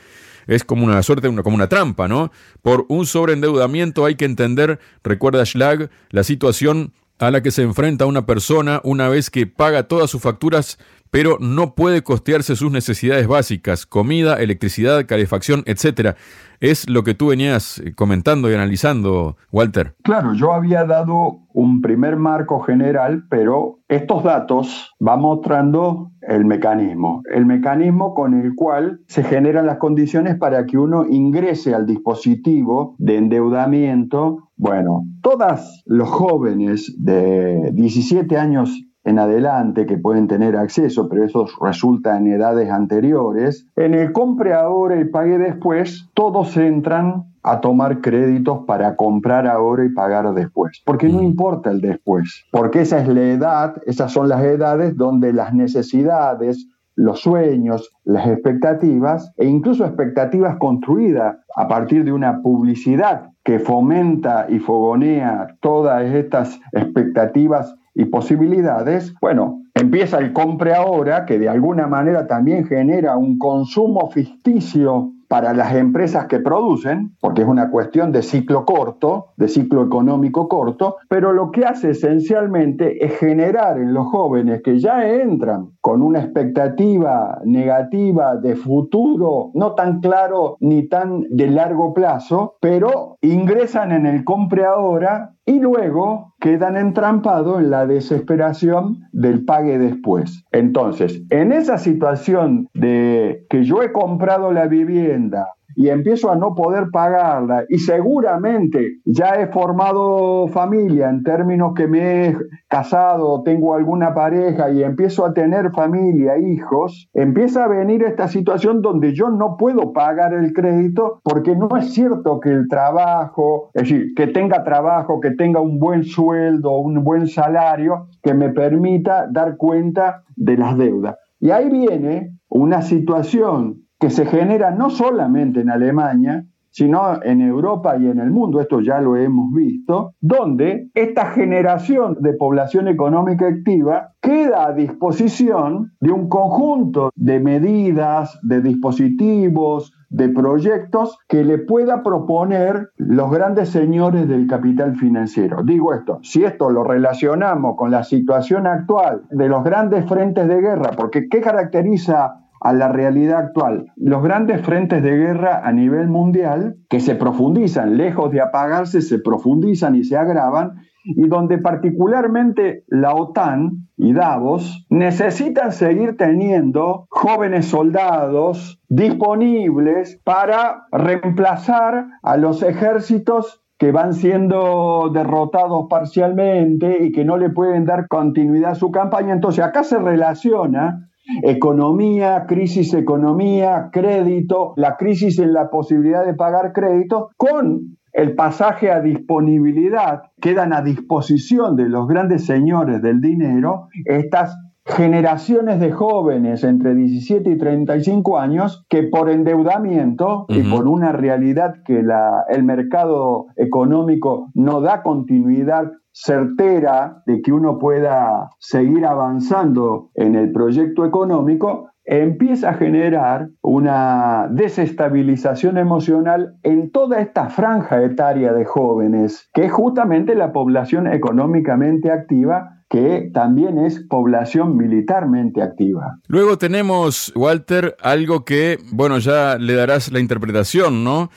es 0.47 0.65
como 0.65 0.85
una 0.85 1.03
suerte, 1.03 1.29
como 1.43 1.57
una 1.57 1.69
trampa, 1.69 2.09
¿no? 2.09 2.33
Por 2.63 2.87
un 2.89 3.07
sobreendeudamiento 3.07 4.05
hay 4.05 4.15
que 4.15 4.25
entender, 4.25 4.79
recuerda 5.03 5.45
Schlag, 5.45 5.91
la 6.11 6.25
situación 6.25 6.93
a 7.19 7.31
la 7.31 7.43
que 7.43 7.51
se 7.51 7.63
enfrenta 7.63 8.07
una 8.07 8.27
persona 8.27 8.81
una 8.85 9.09
vez 9.09 9.31
que 9.31 9.47
paga 9.47 9.85
todas 9.85 10.11
sus 10.11 10.23
facturas 10.23 10.79
pero 11.13 11.37
no 11.39 11.75
puede 11.75 12.03
costearse 12.03 12.57
sus 12.57 12.73
necesidades 12.73 13.29
básicas, 13.29 13.85
comida, 13.85 14.41
electricidad, 14.41 15.05
calefacción, 15.07 15.63
etc. 15.67 16.17
Es 16.59 16.89
lo 16.89 17.05
que 17.05 17.13
tú 17.13 17.29
venías 17.29 17.81
eh, 17.81 17.95
comentando 17.95 18.51
y 18.51 18.55
analizando, 18.55 19.37
Walter. 19.53 19.95
Claro, 20.05 20.33
yo 20.33 20.55
había 20.55 20.85
dado 20.85 21.41
un 21.53 21.83
primer 21.83 22.17
marco 22.17 22.61
general, 22.61 23.25
pero 23.29 23.81
estos 23.89 24.25
datos 24.25 24.95
van 25.01 25.21
mostrando 25.21 26.13
el 26.23 26.47
mecanismo, 26.47 27.21
el 27.31 27.45
mecanismo 27.45 28.15
con 28.15 28.41
el 28.41 28.55
cual 28.55 29.01
se 29.07 29.23
generan 29.23 29.67
las 29.67 29.77
condiciones 29.77 30.37
para 30.39 30.65
que 30.65 30.79
uno 30.79 31.05
ingrese 31.07 31.75
al 31.75 31.85
dispositivo 31.85 32.97
de 32.99 33.19
endeudamiento. 33.19 34.49
Bueno, 34.57 35.05
todos 35.21 35.83
los 35.85 36.09
jóvenes 36.09 36.95
de 36.99 37.71
17 37.75 38.39
años 38.39 38.81
en 39.05 39.19
adelante 39.19 39.87
que 39.87 39.99
pueden 39.99 40.29
tener 40.29 40.57
acceso, 40.57 41.09
pero 41.09 41.25
eso 41.25 41.47
resulta 41.61 42.17
en 42.17 42.29
edades 42.29 42.71
anteriores, 42.71 43.67
en 43.77 43.95
el 43.95 44.13
compre 44.13 44.55
ahora 44.55 45.01
y 45.01 45.05
pague 45.05 45.39
después, 45.39 46.09
todos 46.15 46.57
entran 46.57 47.25
a 47.43 47.61
tomar 47.61 48.01
créditos 48.01 48.61
para 48.67 48.95
comprar 48.95 49.47
ahora 49.47 49.85
y 49.85 49.89
pagar 49.89 50.33
después, 50.35 50.81
porque 50.87 51.09
no 51.09 51.23
importa 51.23 51.71
el 51.71 51.81
después, 51.81 52.45
porque 52.53 52.83
esa 52.83 53.01
es 53.01 53.09
la 53.09 53.23
edad, 53.23 53.75
esas 53.87 54.13
son 54.13 54.29
las 54.29 54.43
edades 54.45 54.97
donde 54.97 55.33
las 55.33 55.53
necesidades, 55.53 56.69
los 56.95 57.21
sueños, 57.21 57.91
las 58.05 58.27
expectativas 58.29 59.33
e 59.39 59.47
incluso 59.47 59.85
expectativas 59.85 60.57
construidas 60.59 61.37
a 61.57 61.67
partir 61.67 62.05
de 62.05 62.13
una 62.13 62.43
publicidad 62.43 63.31
que 63.45 63.59
fomenta 63.59 64.47
y 64.49 64.59
fogonea 64.59 65.57
todas 65.61 66.05
estas 66.05 66.61
expectativas 66.73 67.75
y 67.95 68.07
posibilidades, 68.07 69.15
bueno, 69.21 69.63
empieza 69.75 70.19
el 70.19 70.33
compre 70.33 70.75
ahora, 70.75 71.25
que 71.27 71.39
de 71.39 71.49
alguna 71.49 71.87
manera 71.87 72.27
también 72.27 72.67
genera 72.67 73.17
un 73.17 73.39
consumo 73.39 74.11
ficticio 74.11 75.13
para 75.33 75.55
las 75.55 75.75
empresas 75.75 76.27
que 76.27 76.41
producen, 76.41 77.17
porque 77.19 77.41
es 77.41 77.49
una 77.49 77.71
cuestión 77.71 78.13
de 78.13 78.21
ciclo 78.21 78.67
corto, 78.67 79.29
de 79.39 79.49
ciclo 79.49 79.83
económico 79.83 80.47
corto, 80.47 80.97
pero 81.09 81.33
lo 81.33 81.51
que 81.51 81.65
hace 81.65 81.93
esencialmente 81.93 83.03
es 83.03 83.19
generar 83.19 83.79
en 83.79 83.95
los 83.95 84.09
jóvenes 84.09 84.61
que 84.63 84.79
ya 84.79 85.09
entran 85.09 85.71
con 85.81 86.03
una 86.03 86.21
expectativa 86.21 87.41
negativa 87.47 88.37
de 88.37 88.57
futuro, 88.57 89.53
no 89.55 89.73
tan 89.75 90.01
claro 90.01 90.59
ni 90.61 90.87
tan 90.87 91.23
de 91.31 91.47
largo 91.47 91.95
plazo, 91.95 92.57
pero 92.61 93.17
ingresan 93.23 93.93
en 93.93 94.05
el 94.05 94.25
compre 94.25 94.67
ahora 94.67 95.33
y 95.45 95.59
luego 95.59 96.35
quedan 96.41 96.77
entrampados 96.77 97.61
en 97.61 97.71
la 97.71 97.87
desesperación 97.87 99.01
del 99.13 99.45
pague 99.45 99.79
después. 99.79 100.45
Entonces, 100.53 101.23
en 101.31 101.53
esa 101.53 101.79
situación 101.79 102.69
de 102.75 103.47
que 103.51 103.65
yo 103.65 103.83
he 103.83 103.93
comprado 103.93 104.53
la 104.53 104.67
vivienda, 104.67 105.49
y 105.77 105.89
empiezo 105.89 106.31
a 106.31 106.37
no 106.37 106.55
poder 106.55 106.91
pagarla 106.93 107.65
y 107.69 107.79
seguramente 107.79 108.99
ya 109.05 109.35
he 109.37 109.49
formado 109.49 110.49
familia 110.49 111.09
en 111.11 111.23
términos 111.23 111.73
que 111.75 111.87
me 111.87 112.29
he 112.29 112.37
casado, 112.69 113.43
tengo 113.43 113.75
alguna 113.75 114.15
pareja 114.15 114.71
y 114.71 114.83
empiezo 114.83 115.25
a 115.25 115.33
tener 115.33 115.73
familia, 115.73 116.39
hijos, 116.39 117.09
empieza 117.13 117.65
a 117.65 117.69
venir 117.69 118.03
esta 118.03 118.29
situación 118.29 118.83
donde 118.83 119.15
yo 119.15 119.31
no 119.31 119.57
puedo 119.57 119.93
pagar 119.93 120.35
el 120.35 120.53
crédito 120.53 121.21
porque 121.23 121.57
no 121.57 121.77
es 121.77 121.93
cierto 121.93 122.41
que 122.41 122.51
el 122.51 122.69
trabajo, 122.69 123.71
es 123.75 123.83
decir, 123.83 124.15
que 124.15 124.27
tenga 124.27 124.65
trabajo, 124.65 125.21
que 125.21 125.33
tenga 125.33 125.61
un 125.61 125.79
buen 125.79 126.05
sueldo, 126.05 126.79
un 126.79 127.03
buen 127.05 127.27
salario 127.27 128.09
que 128.23 128.35
me 128.35 128.51
permita 128.51 129.27
dar 129.31 129.57
cuenta 129.57 130.23
de 130.37 130.57
las 130.57 130.77
deudas. 130.77 131.17
Y 131.41 131.51
ahí 131.51 131.69
viene 131.69 132.39
una 132.49 132.83
situación 132.83 133.82
que 134.03 134.11
se 134.11 134.27
genera 134.27 134.73
no 134.73 134.91
solamente 134.91 135.61
en 135.61 135.71
Alemania, 135.71 136.45
sino 136.71 137.23
en 137.23 137.41
Europa 137.41 137.97
y 137.97 138.07
en 138.07 138.19
el 138.19 138.33
mundo, 138.33 138.61
esto 138.61 138.81
ya 138.81 139.01
lo 139.01 139.15
hemos 139.15 139.55
visto, 139.55 140.15
donde 140.21 140.91
esta 140.93 141.27
generación 141.27 142.17
de 142.19 142.33
población 142.33 142.89
económica 142.89 143.47
activa 143.47 144.09
queda 144.21 144.67
a 144.67 144.73
disposición 144.73 145.93
de 146.01 146.11
un 146.11 146.29
conjunto 146.29 147.11
de 147.15 147.39
medidas, 147.39 148.41
de 148.43 148.61
dispositivos, 148.61 149.93
de 150.09 150.31
proyectos 150.31 151.17
que 151.29 151.45
le 151.45 151.59
pueda 151.59 152.03
proponer 152.03 152.89
los 152.97 153.31
grandes 153.31 153.69
señores 153.69 154.27
del 154.27 154.49
capital 154.49 154.97
financiero. 154.97 155.63
Digo 155.63 155.95
esto, 155.95 156.19
si 156.23 156.43
esto 156.43 156.71
lo 156.71 156.83
relacionamos 156.83 157.77
con 157.77 157.93
la 157.93 158.03
situación 158.03 158.67
actual 158.67 159.23
de 159.31 159.49
los 159.49 159.63
grandes 159.63 160.07
frentes 160.07 160.49
de 160.49 160.61
guerra, 160.61 160.91
porque 160.97 161.29
¿qué 161.31 161.41
caracteriza 161.41 162.42
a 162.63 162.73
la 162.73 162.89
realidad 162.89 163.39
actual. 163.39 163.93
Los 163.97 164.23
grandes 164.23 164.63
frentes 164.63 165.03
de 165.03 165.17
guerra 165.17 165.63
a 165.65 165.73
nivel 165.73 166.09
mundial 166.09 166.77
que 166.89 167.01
se 167.01 167.17
profundizan, 167.17 167.97
lejos 167.97 168.31
de 168.31 168.41
apagarse, 168.41 169.03
se 169.03 169.19
profundizan 169.19 169.97
y 169.97 170.05
se 170.05 170.17
agravan, 170.17 170.77
y 171.05 171.27
donde 171.27 171.59
particularmente 171.59 172.85
la 172.87 173.15
OTAN 173.15 173.89
y 173.97 174.13
Davos 174.13 174.87
necesitan 174.89 175.73
seguir 175.73 176.17
teniendo 176.17 177.07
jóvenes 177.11 177.67
soldados 177.67 178.81
disponibles 178.89 180.21
para 180.23 180.85
reemplazar 180.93 182.07
a 182.23 182.37
los 182.37 182.63
ejércitos 182.63 183.63
que 183.79 183.91
van 183.91 184.15
siendo 184.15 185.11
derrotados 185.13 185.87
parcialmente 185.91 187.03
y 187.03 187.11
que 187.11 187.25
no 187.25 187.37
le 187.37 187.51
pueden 187.51 187.85
dar 187.85 188.07
continuidad 188.07 188.71
a 188.71 188.77
su 188.77 188.93
campaña. 188.93 189.33
Entonces 189.33 189.65
acá 189.65 189.83
se 189.83 189.99
relaciona 189.99 191.09
Economía, 191.43 192.47
crisis 192.47 192.93
economía, 192.95 193.91
crédito, 193.93 194.75
la 194.77 194.97
crisis 194.97 195.39
en 195.39 195.53
la 195.53 195.71
posibilidad 195.71 196.27
de 196.27 196.35
pagar 196.35 196.73
crédito, 196.73 197.31
con 197.37 197.97
el 198.13 198.35
pasaje 198.35 198.91
a 198.91 199.01
disponibilidad, 199.01 200.23
quedan 200.41 200.73
a 200.73 200.83
disposición 200.83 201.77
de 201.77 201.89
los 201.89 202.07
grandes 202.07 202.45
señores 202.45 203.01
del 203.03 203.21
dinero 203.21 203.89
estas 204.05 204.57
generaciones 204.85 205.81
de 205.81 205.93
jóvenes 205.93 206.65
entre 206.65 206.95
17 206.95 207.51
y 207.51 207.59
35 207.59 208.39
años 208.39 208.85
que 208.89 209.05
por 209.05 209.31
endeudamiento 209.31 210.47
y 210.49 210.63
por 210.63 210.89
una 210.89 211.13
realidad 211.13 211.75
que 211.85 212.03
la, 212.03 212.45
el 212.49 212.65
mercado 212.65 213.47
económico 213.57 214.51
no 214.55 214.81
da 214.81 215.03
continuidad 215.03 215.93
certera 216.13 217.23
de 217.27 217.41
que 217.41 217.53
uno 217.53 217.79
pueda 217.79 218.51
seguir 218.59 219.07
avanzando 219.07 220.11
en 220.15 220.35
el 220.35 220.53
proyecto 220.53 221.07
económico, 221.07 221.89
empieza 222.05 222.71
a 222.71 222.75
generar 222.75 223.49
una 223.63 224.49
desestabilización 224.51 225.79
emocional 225.79 226.57
en 226.63 226.91
toda 226.91 227.21
esta 227.21 227.49
franja 227.49 228.03
etaria 228.03 228.53
de 228.53 228.65
jóvenes, 228.65 229.49
que 229.55 229.67
es 229.67 229.73
justamente 229.73 230.35
la 230.35 230.53
población 230.53 231.07
económicamente 231.07 232.11
activa 232.11 232.82
que 232.93 233.31
también 233.33 233.79
es 233.79 234.01
población 234.01 234.77
militarmente 234.77 235.63
activa. 235.63 236.19
Luego 236.29 236.59
tenemos, 236.59 237.33
Walter, 237.35 237.97
algo 238.03 238.45
que, 238.45 238.79
bueno, 238.91 239.19
ya 239.19 239.57
le 239.57 239.73
darás 239.73 240.13
la 240.13 240.21
interpretación, 240.21 241.03
¿no? 241.03 241.31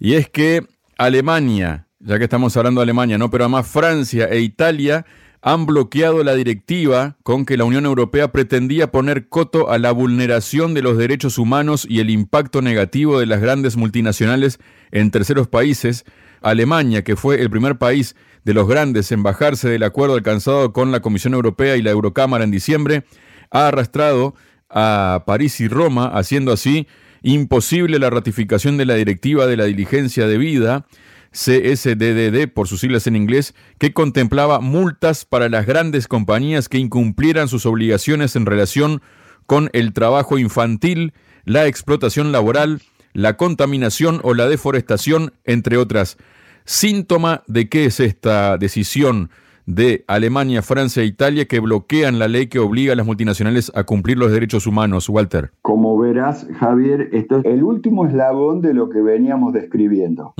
Y 0.00 0.14
es 0.14 0.30
que 0.30 0.66
Alemania, 0.96 1.86
ya 2.00 2.16
que 2.16 2.24
estamos 2.24 2.56
hablando 2.56 2.80
de 2.80 2.84
Alemania, 2.84 3.18
¿no? 3.18 3.30
Pero 3.30 3.44
además 3.44 3.66
Francia 3.66 4.24
e 4.24 4.40
Italia 4.40 5.04
han 5.42 5.66
bloqueado 5.66 6.24
la 6.24 6.34
directiva 6.34 7.18
con 7.22 7.44
que 7.44 7.58
la 7.58 7.64
Unión 7.64 7.84
Europea 7.84 8.32
pretendía 8.32 8.90
poner 8.90 9.28
coto 9.28 9.70
a 9.70 9.78
la 9.78 9.92
vulneración 9.92 10.72
de 10.72 10.80
los 10.80 10.96
derechos 10.96 11.36
humanos 11.36 11.86
y 11.86 12.00
el 12.00 12.08
impacto 12.08 12.62
negativo 12.62 13.20
de 13.20 13.26
las 13.26 13.42
grandes 13.42 13.76
multinacionales 13.76 14.60
en 14.92 15.10
terceros 15.10 15.46
países. 15.46 16.06
Alemania, 16.40 17.04
que 17.04 17.16
fue 17.16 17.42
el 17.42 17.50
primer 17.50 17.76
país 17.76 18.16
de 18.44 18.54
los 18.54 18.68
grandes 18.68 19.12
en 19.12 19.22
bajarse 19.22 19.68
del 19.68 19.82
acuerdo 19.82 20.14
alcanzado 20.14 20.72
con 20.72 20.92
la 20.92 21.00
Comisión 21.00 21.34
Europea 21.34 21.76
y 21.76 21.82
la 21.82 21.90
Eurocámara 21.90 22.44
en 22.44 22.50
diciembre, 22.50 23.04
ha 23.50 23.68
arrastrado 23.68 24.34
a 24.68 25.24
París 25.26 25.60
y 25.60 25.68
Roma, 25.68 26.06
haciendo 26.06 26.52
así 26.52 26.86
imposible 27.22 27.98
la 27.98 28.10
ratificación 28.10 28.76
de 28.76 28.86
la 28.86 28.94
directiva 28.94 29.46
de 29.46 29.56
la 29.56 29.64
diligencia 29.64 30.26
debida, 30.26 30.86
CSDDD 31.32 32.48
por 32.52 32.68
sus 32.68 32.80
siglas 32.80 33.06
en 33.06 33.16
inglés, 33.16 33.54
que 33.78 33.92
contemplaba 33.92 34.60
multas 34.60 35.24
para 35.24 35.48
las 35.48 35.66
grandes 35.66 36.08
compañías 36.08 36.68
que 36.68 36.78
incumplieran 36.78 37.48
sus 37.48 37.64
obligaciones 37.64 38.36
en 38.36 38.46
relación 38.46 39.02
con 39.46 39.70
el 39.72 39.92
trabajo 39.92 40.38
infantil, 40.38 41.14
la 41.44 41.66
explotación 41.66 42.32
laboral, 42.32 42.82
la 43.12 43.36
contaminación 43.36 44.20
o 44.24 44.34
la 44.34 44.48
deforestación, 44.48 45.32
entre 45.44 45.76
otras. 45.76 46.16
Síntoma 46.64 47.42
de 47.46 47.68
qué 47.68 47.86
es 47.86 48.00
esta 48.00 48.58
decisión 48.58 49.30
de 49.66 50.04
Alemania, 50.08 50.62
Francia 50.62 51.02
e 51.02 51.06
Italia 51.06 51.46
que 51.46 51.60
bloquean 51.60 52.18
la 52.18 52.28
ley 52.28 52.48
que 52.48 52.58
obliga 52.58 52.92
a 52.92 52.96
las 52.96 53.06
multinacionales 53.06 53.70
a 53.74 53.84
cumplir 53.84 54.18
los 54.18 54.32
derechos 54.32 54.66
humanos, 54.66 55.08
Walter. 55.08 55.52
Como 55.62 55.96
verás, 55.98 56.48
Javier, 56.58 57.08
esto 57.12 57.38
es 57.38 57.44
el 57.44 57.62
último 57.62 58.06
eslabón 58.06 58.60
de 58.60 58.74
lo 58.74 58.88
que 58.88 59.00
veníamos 59.00 59.52
describiendo. 59.52 60.34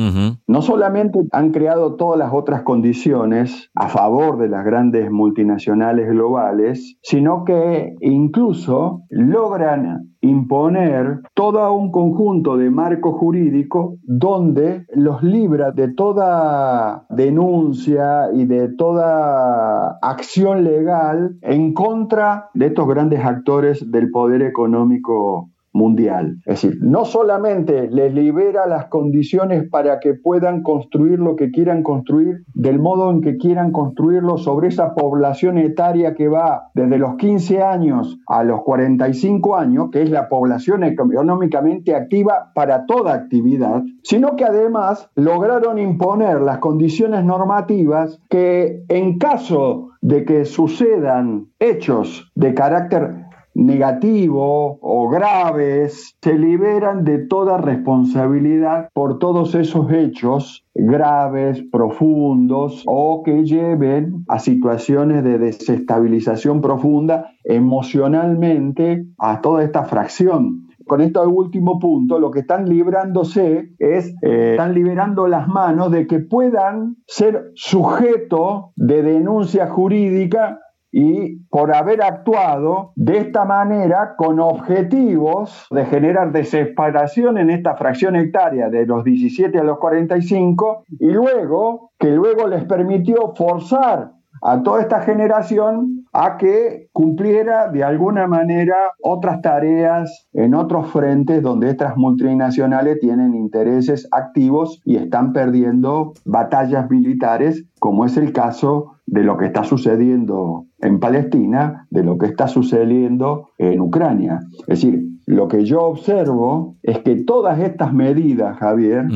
No 0.47 0.63
solamente 0.63 1.21
han 1.33 1.53
creado 1.53 1.97
todas 1.97 2.19
las 2.19 2.33
otras 2.33 2.63
condiciones 2.63 3.71
a 3.75 3.89
favor 3.89 4.39
de 4.39 4.49
las 4.49 4.65
grandes 4.65 5.11
multinacionales 5.11 6.09
globales, 6.09 6.97
sino 7.03 7.45
que 7.45 7.95
incluso 8.01 9.03
logran 9.09 10.12
imponer 10.23 11.21
todo 11.35 11.75
un 11.75 11.91
conjunto 11.91 12.57
de 12.57 12.71
marco 12.71 13.13
jurídico 13.13 13.99
donde 14.05 14.87
los 14.95 15.23
libra 15.23 15.73
de 15.73 15.93
toda 15.93 17.05
denuncia 17.11 18.29
y 18.33 18.47
de 18.47 18.69
toda 18.77 19.99
acción 20.01 20.65
legal 20.65 21.37
en 21.43 21.75
contra 21.75 22.49
de 22.55 22.67
estos 22.67 22.89
grandes 22.89 23.25
actores 23.25 23.91
del 23.91 24.11
poder 24.11 24.43
económico 24.43 25.51
mundial. 25.73 26.39
Es 26.45 26.63
decir, 26.63 26.79
no 26.83 27.05
solamente 27.05 27.89
les 27.91 28.13
libera 28.13 28.67
las 28.67 28.87
condiciones 28.87 29.69
para 29.69 30.01
que 30.01 30.15
puedan 30.15 30.63
construir 30.63 31.19
lo 31.19 31.37
que 31.37 31.51
quieran 31.51 31.83
construir 31.83 32.45
del 32.55 32.79
modo 32.79 33.11
en 33.11 33.21
que 33.21 33.37
quieran 33.37 33.73
construirlo 33.73 34.39
sobre 34.39 34.69
esa 34.69 34.95
población 34.95 35.59
etaria 35.59 36.15
que 36.15 36.29
va 36.29 36.71
desde 36.75 36.99
los 36.99 37.17
15 37.17 37.63
años 37.63 38.19
a 38.27 38.45
los 38.45 38.63
45 38.63 39.57
años, 39.57 39.89
que 39.91 40.03
es 40.03 40.11
la 40.11 40.29
población 40.29 40.85
económicamente 40.85 41.95
activa 41.95 42.53
para 42.55 42.87
toda 42.87 43.15
actividad, 43.15 43.83
sino 44.03 44.37
que 44.37 44.45
además 44.45 45.11
lograron 45.15 45.79
imponer 45.79 46.41
las 46.41 46.59
condiciones 46.59 47.25
normativas 47.25 48.21
que 48.29 48.85
en 48.89 49.19
caso 49.19 49.91
de 50.03 50.25
que 50.25 50.45
sucedan 50.45 51.47
hechos 51.61 52.31
de 52.35 52.55
carácter 52.55 53.22
negativo 53.55 54.79
o 54.81 55.09
graves, 55.09 56.17
se 56.23 56.39
liberan 56.39 57.05
de 57.05 57.19
toda 57.19 57.59
responsabilidad 57.59 58.89
por 58.93 59.19
todos 59.19 59.55
esos 59.55 59.91
hechos 59.93 60.65
graves, 60.75 61.63
profundos 61.71 62.83
o 62.87 63.23
que 63.23 63.45
lleven 63.45 64.25
a 64.29 64.39
situaciones 64.39 65.23
de 65.23 65.39
desestabilización 65.39 66.61
profunda 66.61 67.31
emocionalmente 67.45 69.05
a 69.19 69.41
toda 69.41 69.65
esta 69.65 69.85
fracción. 69.85 70.69
Con 70.87 71.01
este 71.01 71.21
último 71.21 71.79
punto, 71.79 72.19
lo 72.19 72.31
que 72.31 72.41
están 72.41 72.69
librándose 72.69 73.73
es, 73.79 74.15
eh, 74.23 74.53
están 74.53 74.75
liberando 74.75 75.27
las 75.29 75.47
manos 75.47 75.91
de 75.93 76.07
que 76.07 76.19
puedan 76.19 76.97
ser 77.07 77.53
sujeto 77.55 78.73
de 78.77 79.03
denuncia 79.03 79.69
jurídica 79.69 80.59
y 80.93 81.37
por 81.49 81.75
haber 81.75 82.03
actuado 82.03 82.93
de 82.97 83.17
esta 83.19 83.47
manera 83.47 84.15
con 84.17 84.39
objetivos 84.39 85.67
de 85.71 85.87
generar 85.87 86.33
desesperación 86.33 87.39
en 87.39 87.49
esta 87.49 87.77
fracción 87.77 88.15
hectárea 88.15 88.69
de 88.69 88.85
los 88.85 89.03
17 89.03 89.59
a 89.59 89.65
los 89.65 89.79
45 89.79 90.85
y 91.01 91.07
luego 91.07 91.93
que 91.99 92.11
luego 92.11 92.47
les 92.47 92.65
permitió 92.65 93.33
forzar 93.35 94.13
a 94.43 94.63
toda 94.63 94.83
esta 94.83 95.01
generación 95.01 96.05
a 96.13 96.37
que 96.37 96.89
cumpliera 96.93 97.69
de 97.71 97.85
alguna 97.85 98.27
manera 98.27 98.75
otras 99.03 99.41
tareas 99.41 100.27
en 100.33 100.55
otros 100.55 100.91
frentes 100.91 101.43
donde 101.43 101.71
estas 101.71 101.97
multinacionales 101.97 102.99
tienen 103.01 103.35
intereses 103.35 104.09
activos 104.11 104.81
y 104.85 104.97
están 104.97 105.33
perdiendo 105.33 106.13
batallas 106.25 106.91
militares, 106.91 107.65
como 107.79 108.05
es 108.05 108.17
el 108.17 108.33
caso 108.33 108.93
de 109.07 109.23
lo 109.23 109.37
que 109.37 109.47
está 109.47 109.65
sucediendo 109.65 110.67
en 110.81 111.01
Palestina, 111.01 111.87
de 111.91 112.03
lo 112.03 112.19
que 112.19 112.27
está 112.27 112.49
sucediendo 112.49 113.49
en 113.59 113.81
Ucrania. 113.81 114.41
Es 114.67 114.83
decir, 114.83 115.03
lo 115.27 115.49
que 115.49 115.65
yo 115.65 115.83
observo 115.83 116.77
es 116.83 116.99
que 116.99 117.23
todas 117.25 117.61
estas 117.61 117.93
medidas, 117.93 118.59
Javier, 118.59 119.07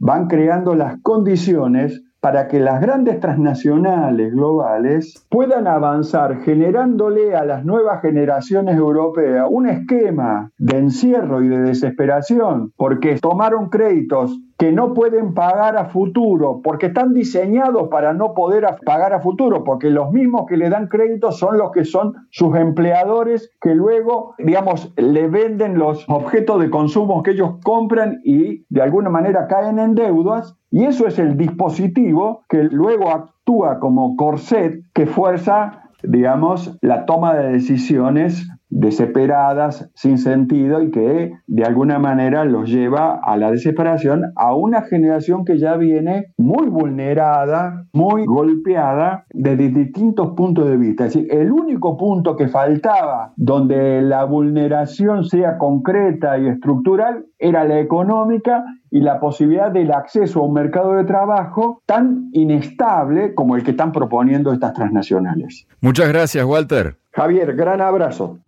van 0.00 0.26
creando 0.26 0.74
las 0.74 1.00
condiciones 1.02 2.02
para 2.22 2.46
que 2.46 2.60
las 2.60 2.80
grandes 2.80 3.18
transnacionales 3.18 4.32
globales 4.32 5.26
puedan 5.28 5.66
avanzar 5.66 6.40
generándole 6.42 7.34
a 7.34 7.44
las 7.44 7.64
nuevas 7.64 8.00
generaciones 8.00 8.76
europeas 8.76 9.48
un 9.50 9.68
esquema 9.68 10.48
de 10.56 10.78
encierro 10.78 11.42
y 11.42 11.48
de 11.48 11.58
desesperación, 11.58 12.72
porque 12.76 13.18
tomaron 13.18 13.70
créditos 13.70 14.38
que 14.62 14.70
no 14.70 14.94
pueden 14.94 15.34
pagar 15.34 15.76
a 15.76 15.86
futuro, 15.86 16.60
porque 16.62 16.86
están 16.86 17.14
diseñados 17.14 17.88
para 17.88 18.12
no 18.12 18.32
poder 18.32 18.64
pagar 18.86 19.12
a 19.12 19.18
futuro, 19.18 19.64
porque 19.64 19.90
los 19.90 20.12
mismos 20.12 20.46
que 20.46 20.56
le 20.56 20.70
dan 20.70 20.86
crédito 20.86 21.32
son 21.32 21.58
los 21.58 21.72
que 21.72 21.84
son 21.84 22.14
sus 22.30 22.54
empleadores, 22.54 23.50
que 23.60 23.74
luego, 23.74 24.36
digamos, 24.38 24.92
le 24.96 25.26
venden 25.26 25.80
los 25.80 26.08
objetos 26.08 26.60
de 26.60 26.70
consumo 26.70 27.24
que 27.24 27.32
ellos 27.32 27.54
compran 27.64 28.20
y 28.22 28.64
de 28.68 28.82
alguna 28.82 29.10
manera 29.10 29.48
caen 29.48 29.80
en 29.80 29.96
deudas, 29.96 30.56
y 30.70 30.84
eso 30.84 31.08
es 31.08 31.18
el 31.18 31.36
dispositivo 31.36 32.44
que 32.48 32.62
luego 32.62 33.10
actúa 33.10 33.80
como 33.80 34.14
corset 34.14 34.80
que 34.94 35.06
fuerza, 35.06 35.90
digamos, 36.04 36.78
la 36.82 37.04
toma 37.04 37.34
de 37.34 37.50
decisiones 37.50 38.48
desesperadas, 38.72 39.90
sin 39.94 40.16
sentido 40.16 40.82
y 40.82 40.90
que 40.90 41.32
de 41.46 41.64
alguna 41.64 41.98
manera 41.98 42.44
los 42.44 42.70
lleva 42.70 43.20
a 43.22 43.36
la 43.36 43.50
desesperación 43.50 44.32
a 44.34 44.54
una 44.54 44.82
generación 44.82 45.44
que 45.44 45.58
ya 45.58 45.76
viene 45.76 46.32
muy 46.38 46.68
vulnerada, 46.68 47.84
muy 47.92 48.24
golpeada 48.24 49.26
desde 49.30 49.68
distintos 49.68 50.32
puntos 50.34 50.68
de 50.68 50.78
vista. 50.78 51.04
Es 51.04 51.12
decir, 51.12 51.28
el 51.30 51.52
único 51.52 51.98
punto 51.98 52.34
que 52.34 52.48
faltaba 52.48 53.34
donde 53.36 54.00
la 54.00 54.24
vulneración 54.24 55.24
sea 55.24 55.58
concreta 55.58 56.38
y 56.38 56.48
estructural 56.48 57.26
era 57.38 57.64
la 57.64 57.78
económica 57.78 58.64
y 58.90 59.00
la 59.00 59.20
posibilidad 59.20 59.70
del 59.70 59.92
acceso 59.92 60.40
a 60.40 60.46
un 60.46 60.54
mercado 60.54 60.94
de 60.94 61.04
trabajo 61.04 61.82
tan 61.86 62.30
inestable 62.32 63.34
como 63.34 63.56
el 63.56 63.64
que 63.64 63.72
están 63.72 63.92
proponiendo 63.92 64.52
estas 64.52 64.72
transnacionales. 64.72 65.66
Muchas 65.80 66.08
gracias, 66.08 66.44
Walter. 66.44 66.96
Javier, 67.12 67.54
gran 67.54 67.80
abrazo. 67.80 68.38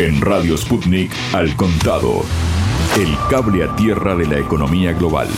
En 0.00 0.20
Radio 0.20 0.56
Sputnik, 0.56 1.12
al 1.32 1.54
contado. 1.54 2.24
El 2.98 3.16
cable 3.30 3.62
a 3.62 3.76
tierra 3.76 4.16
de 4.16 4.26
la 4.26 4.38
economía 4.40 4.92
global. 4.92 5.28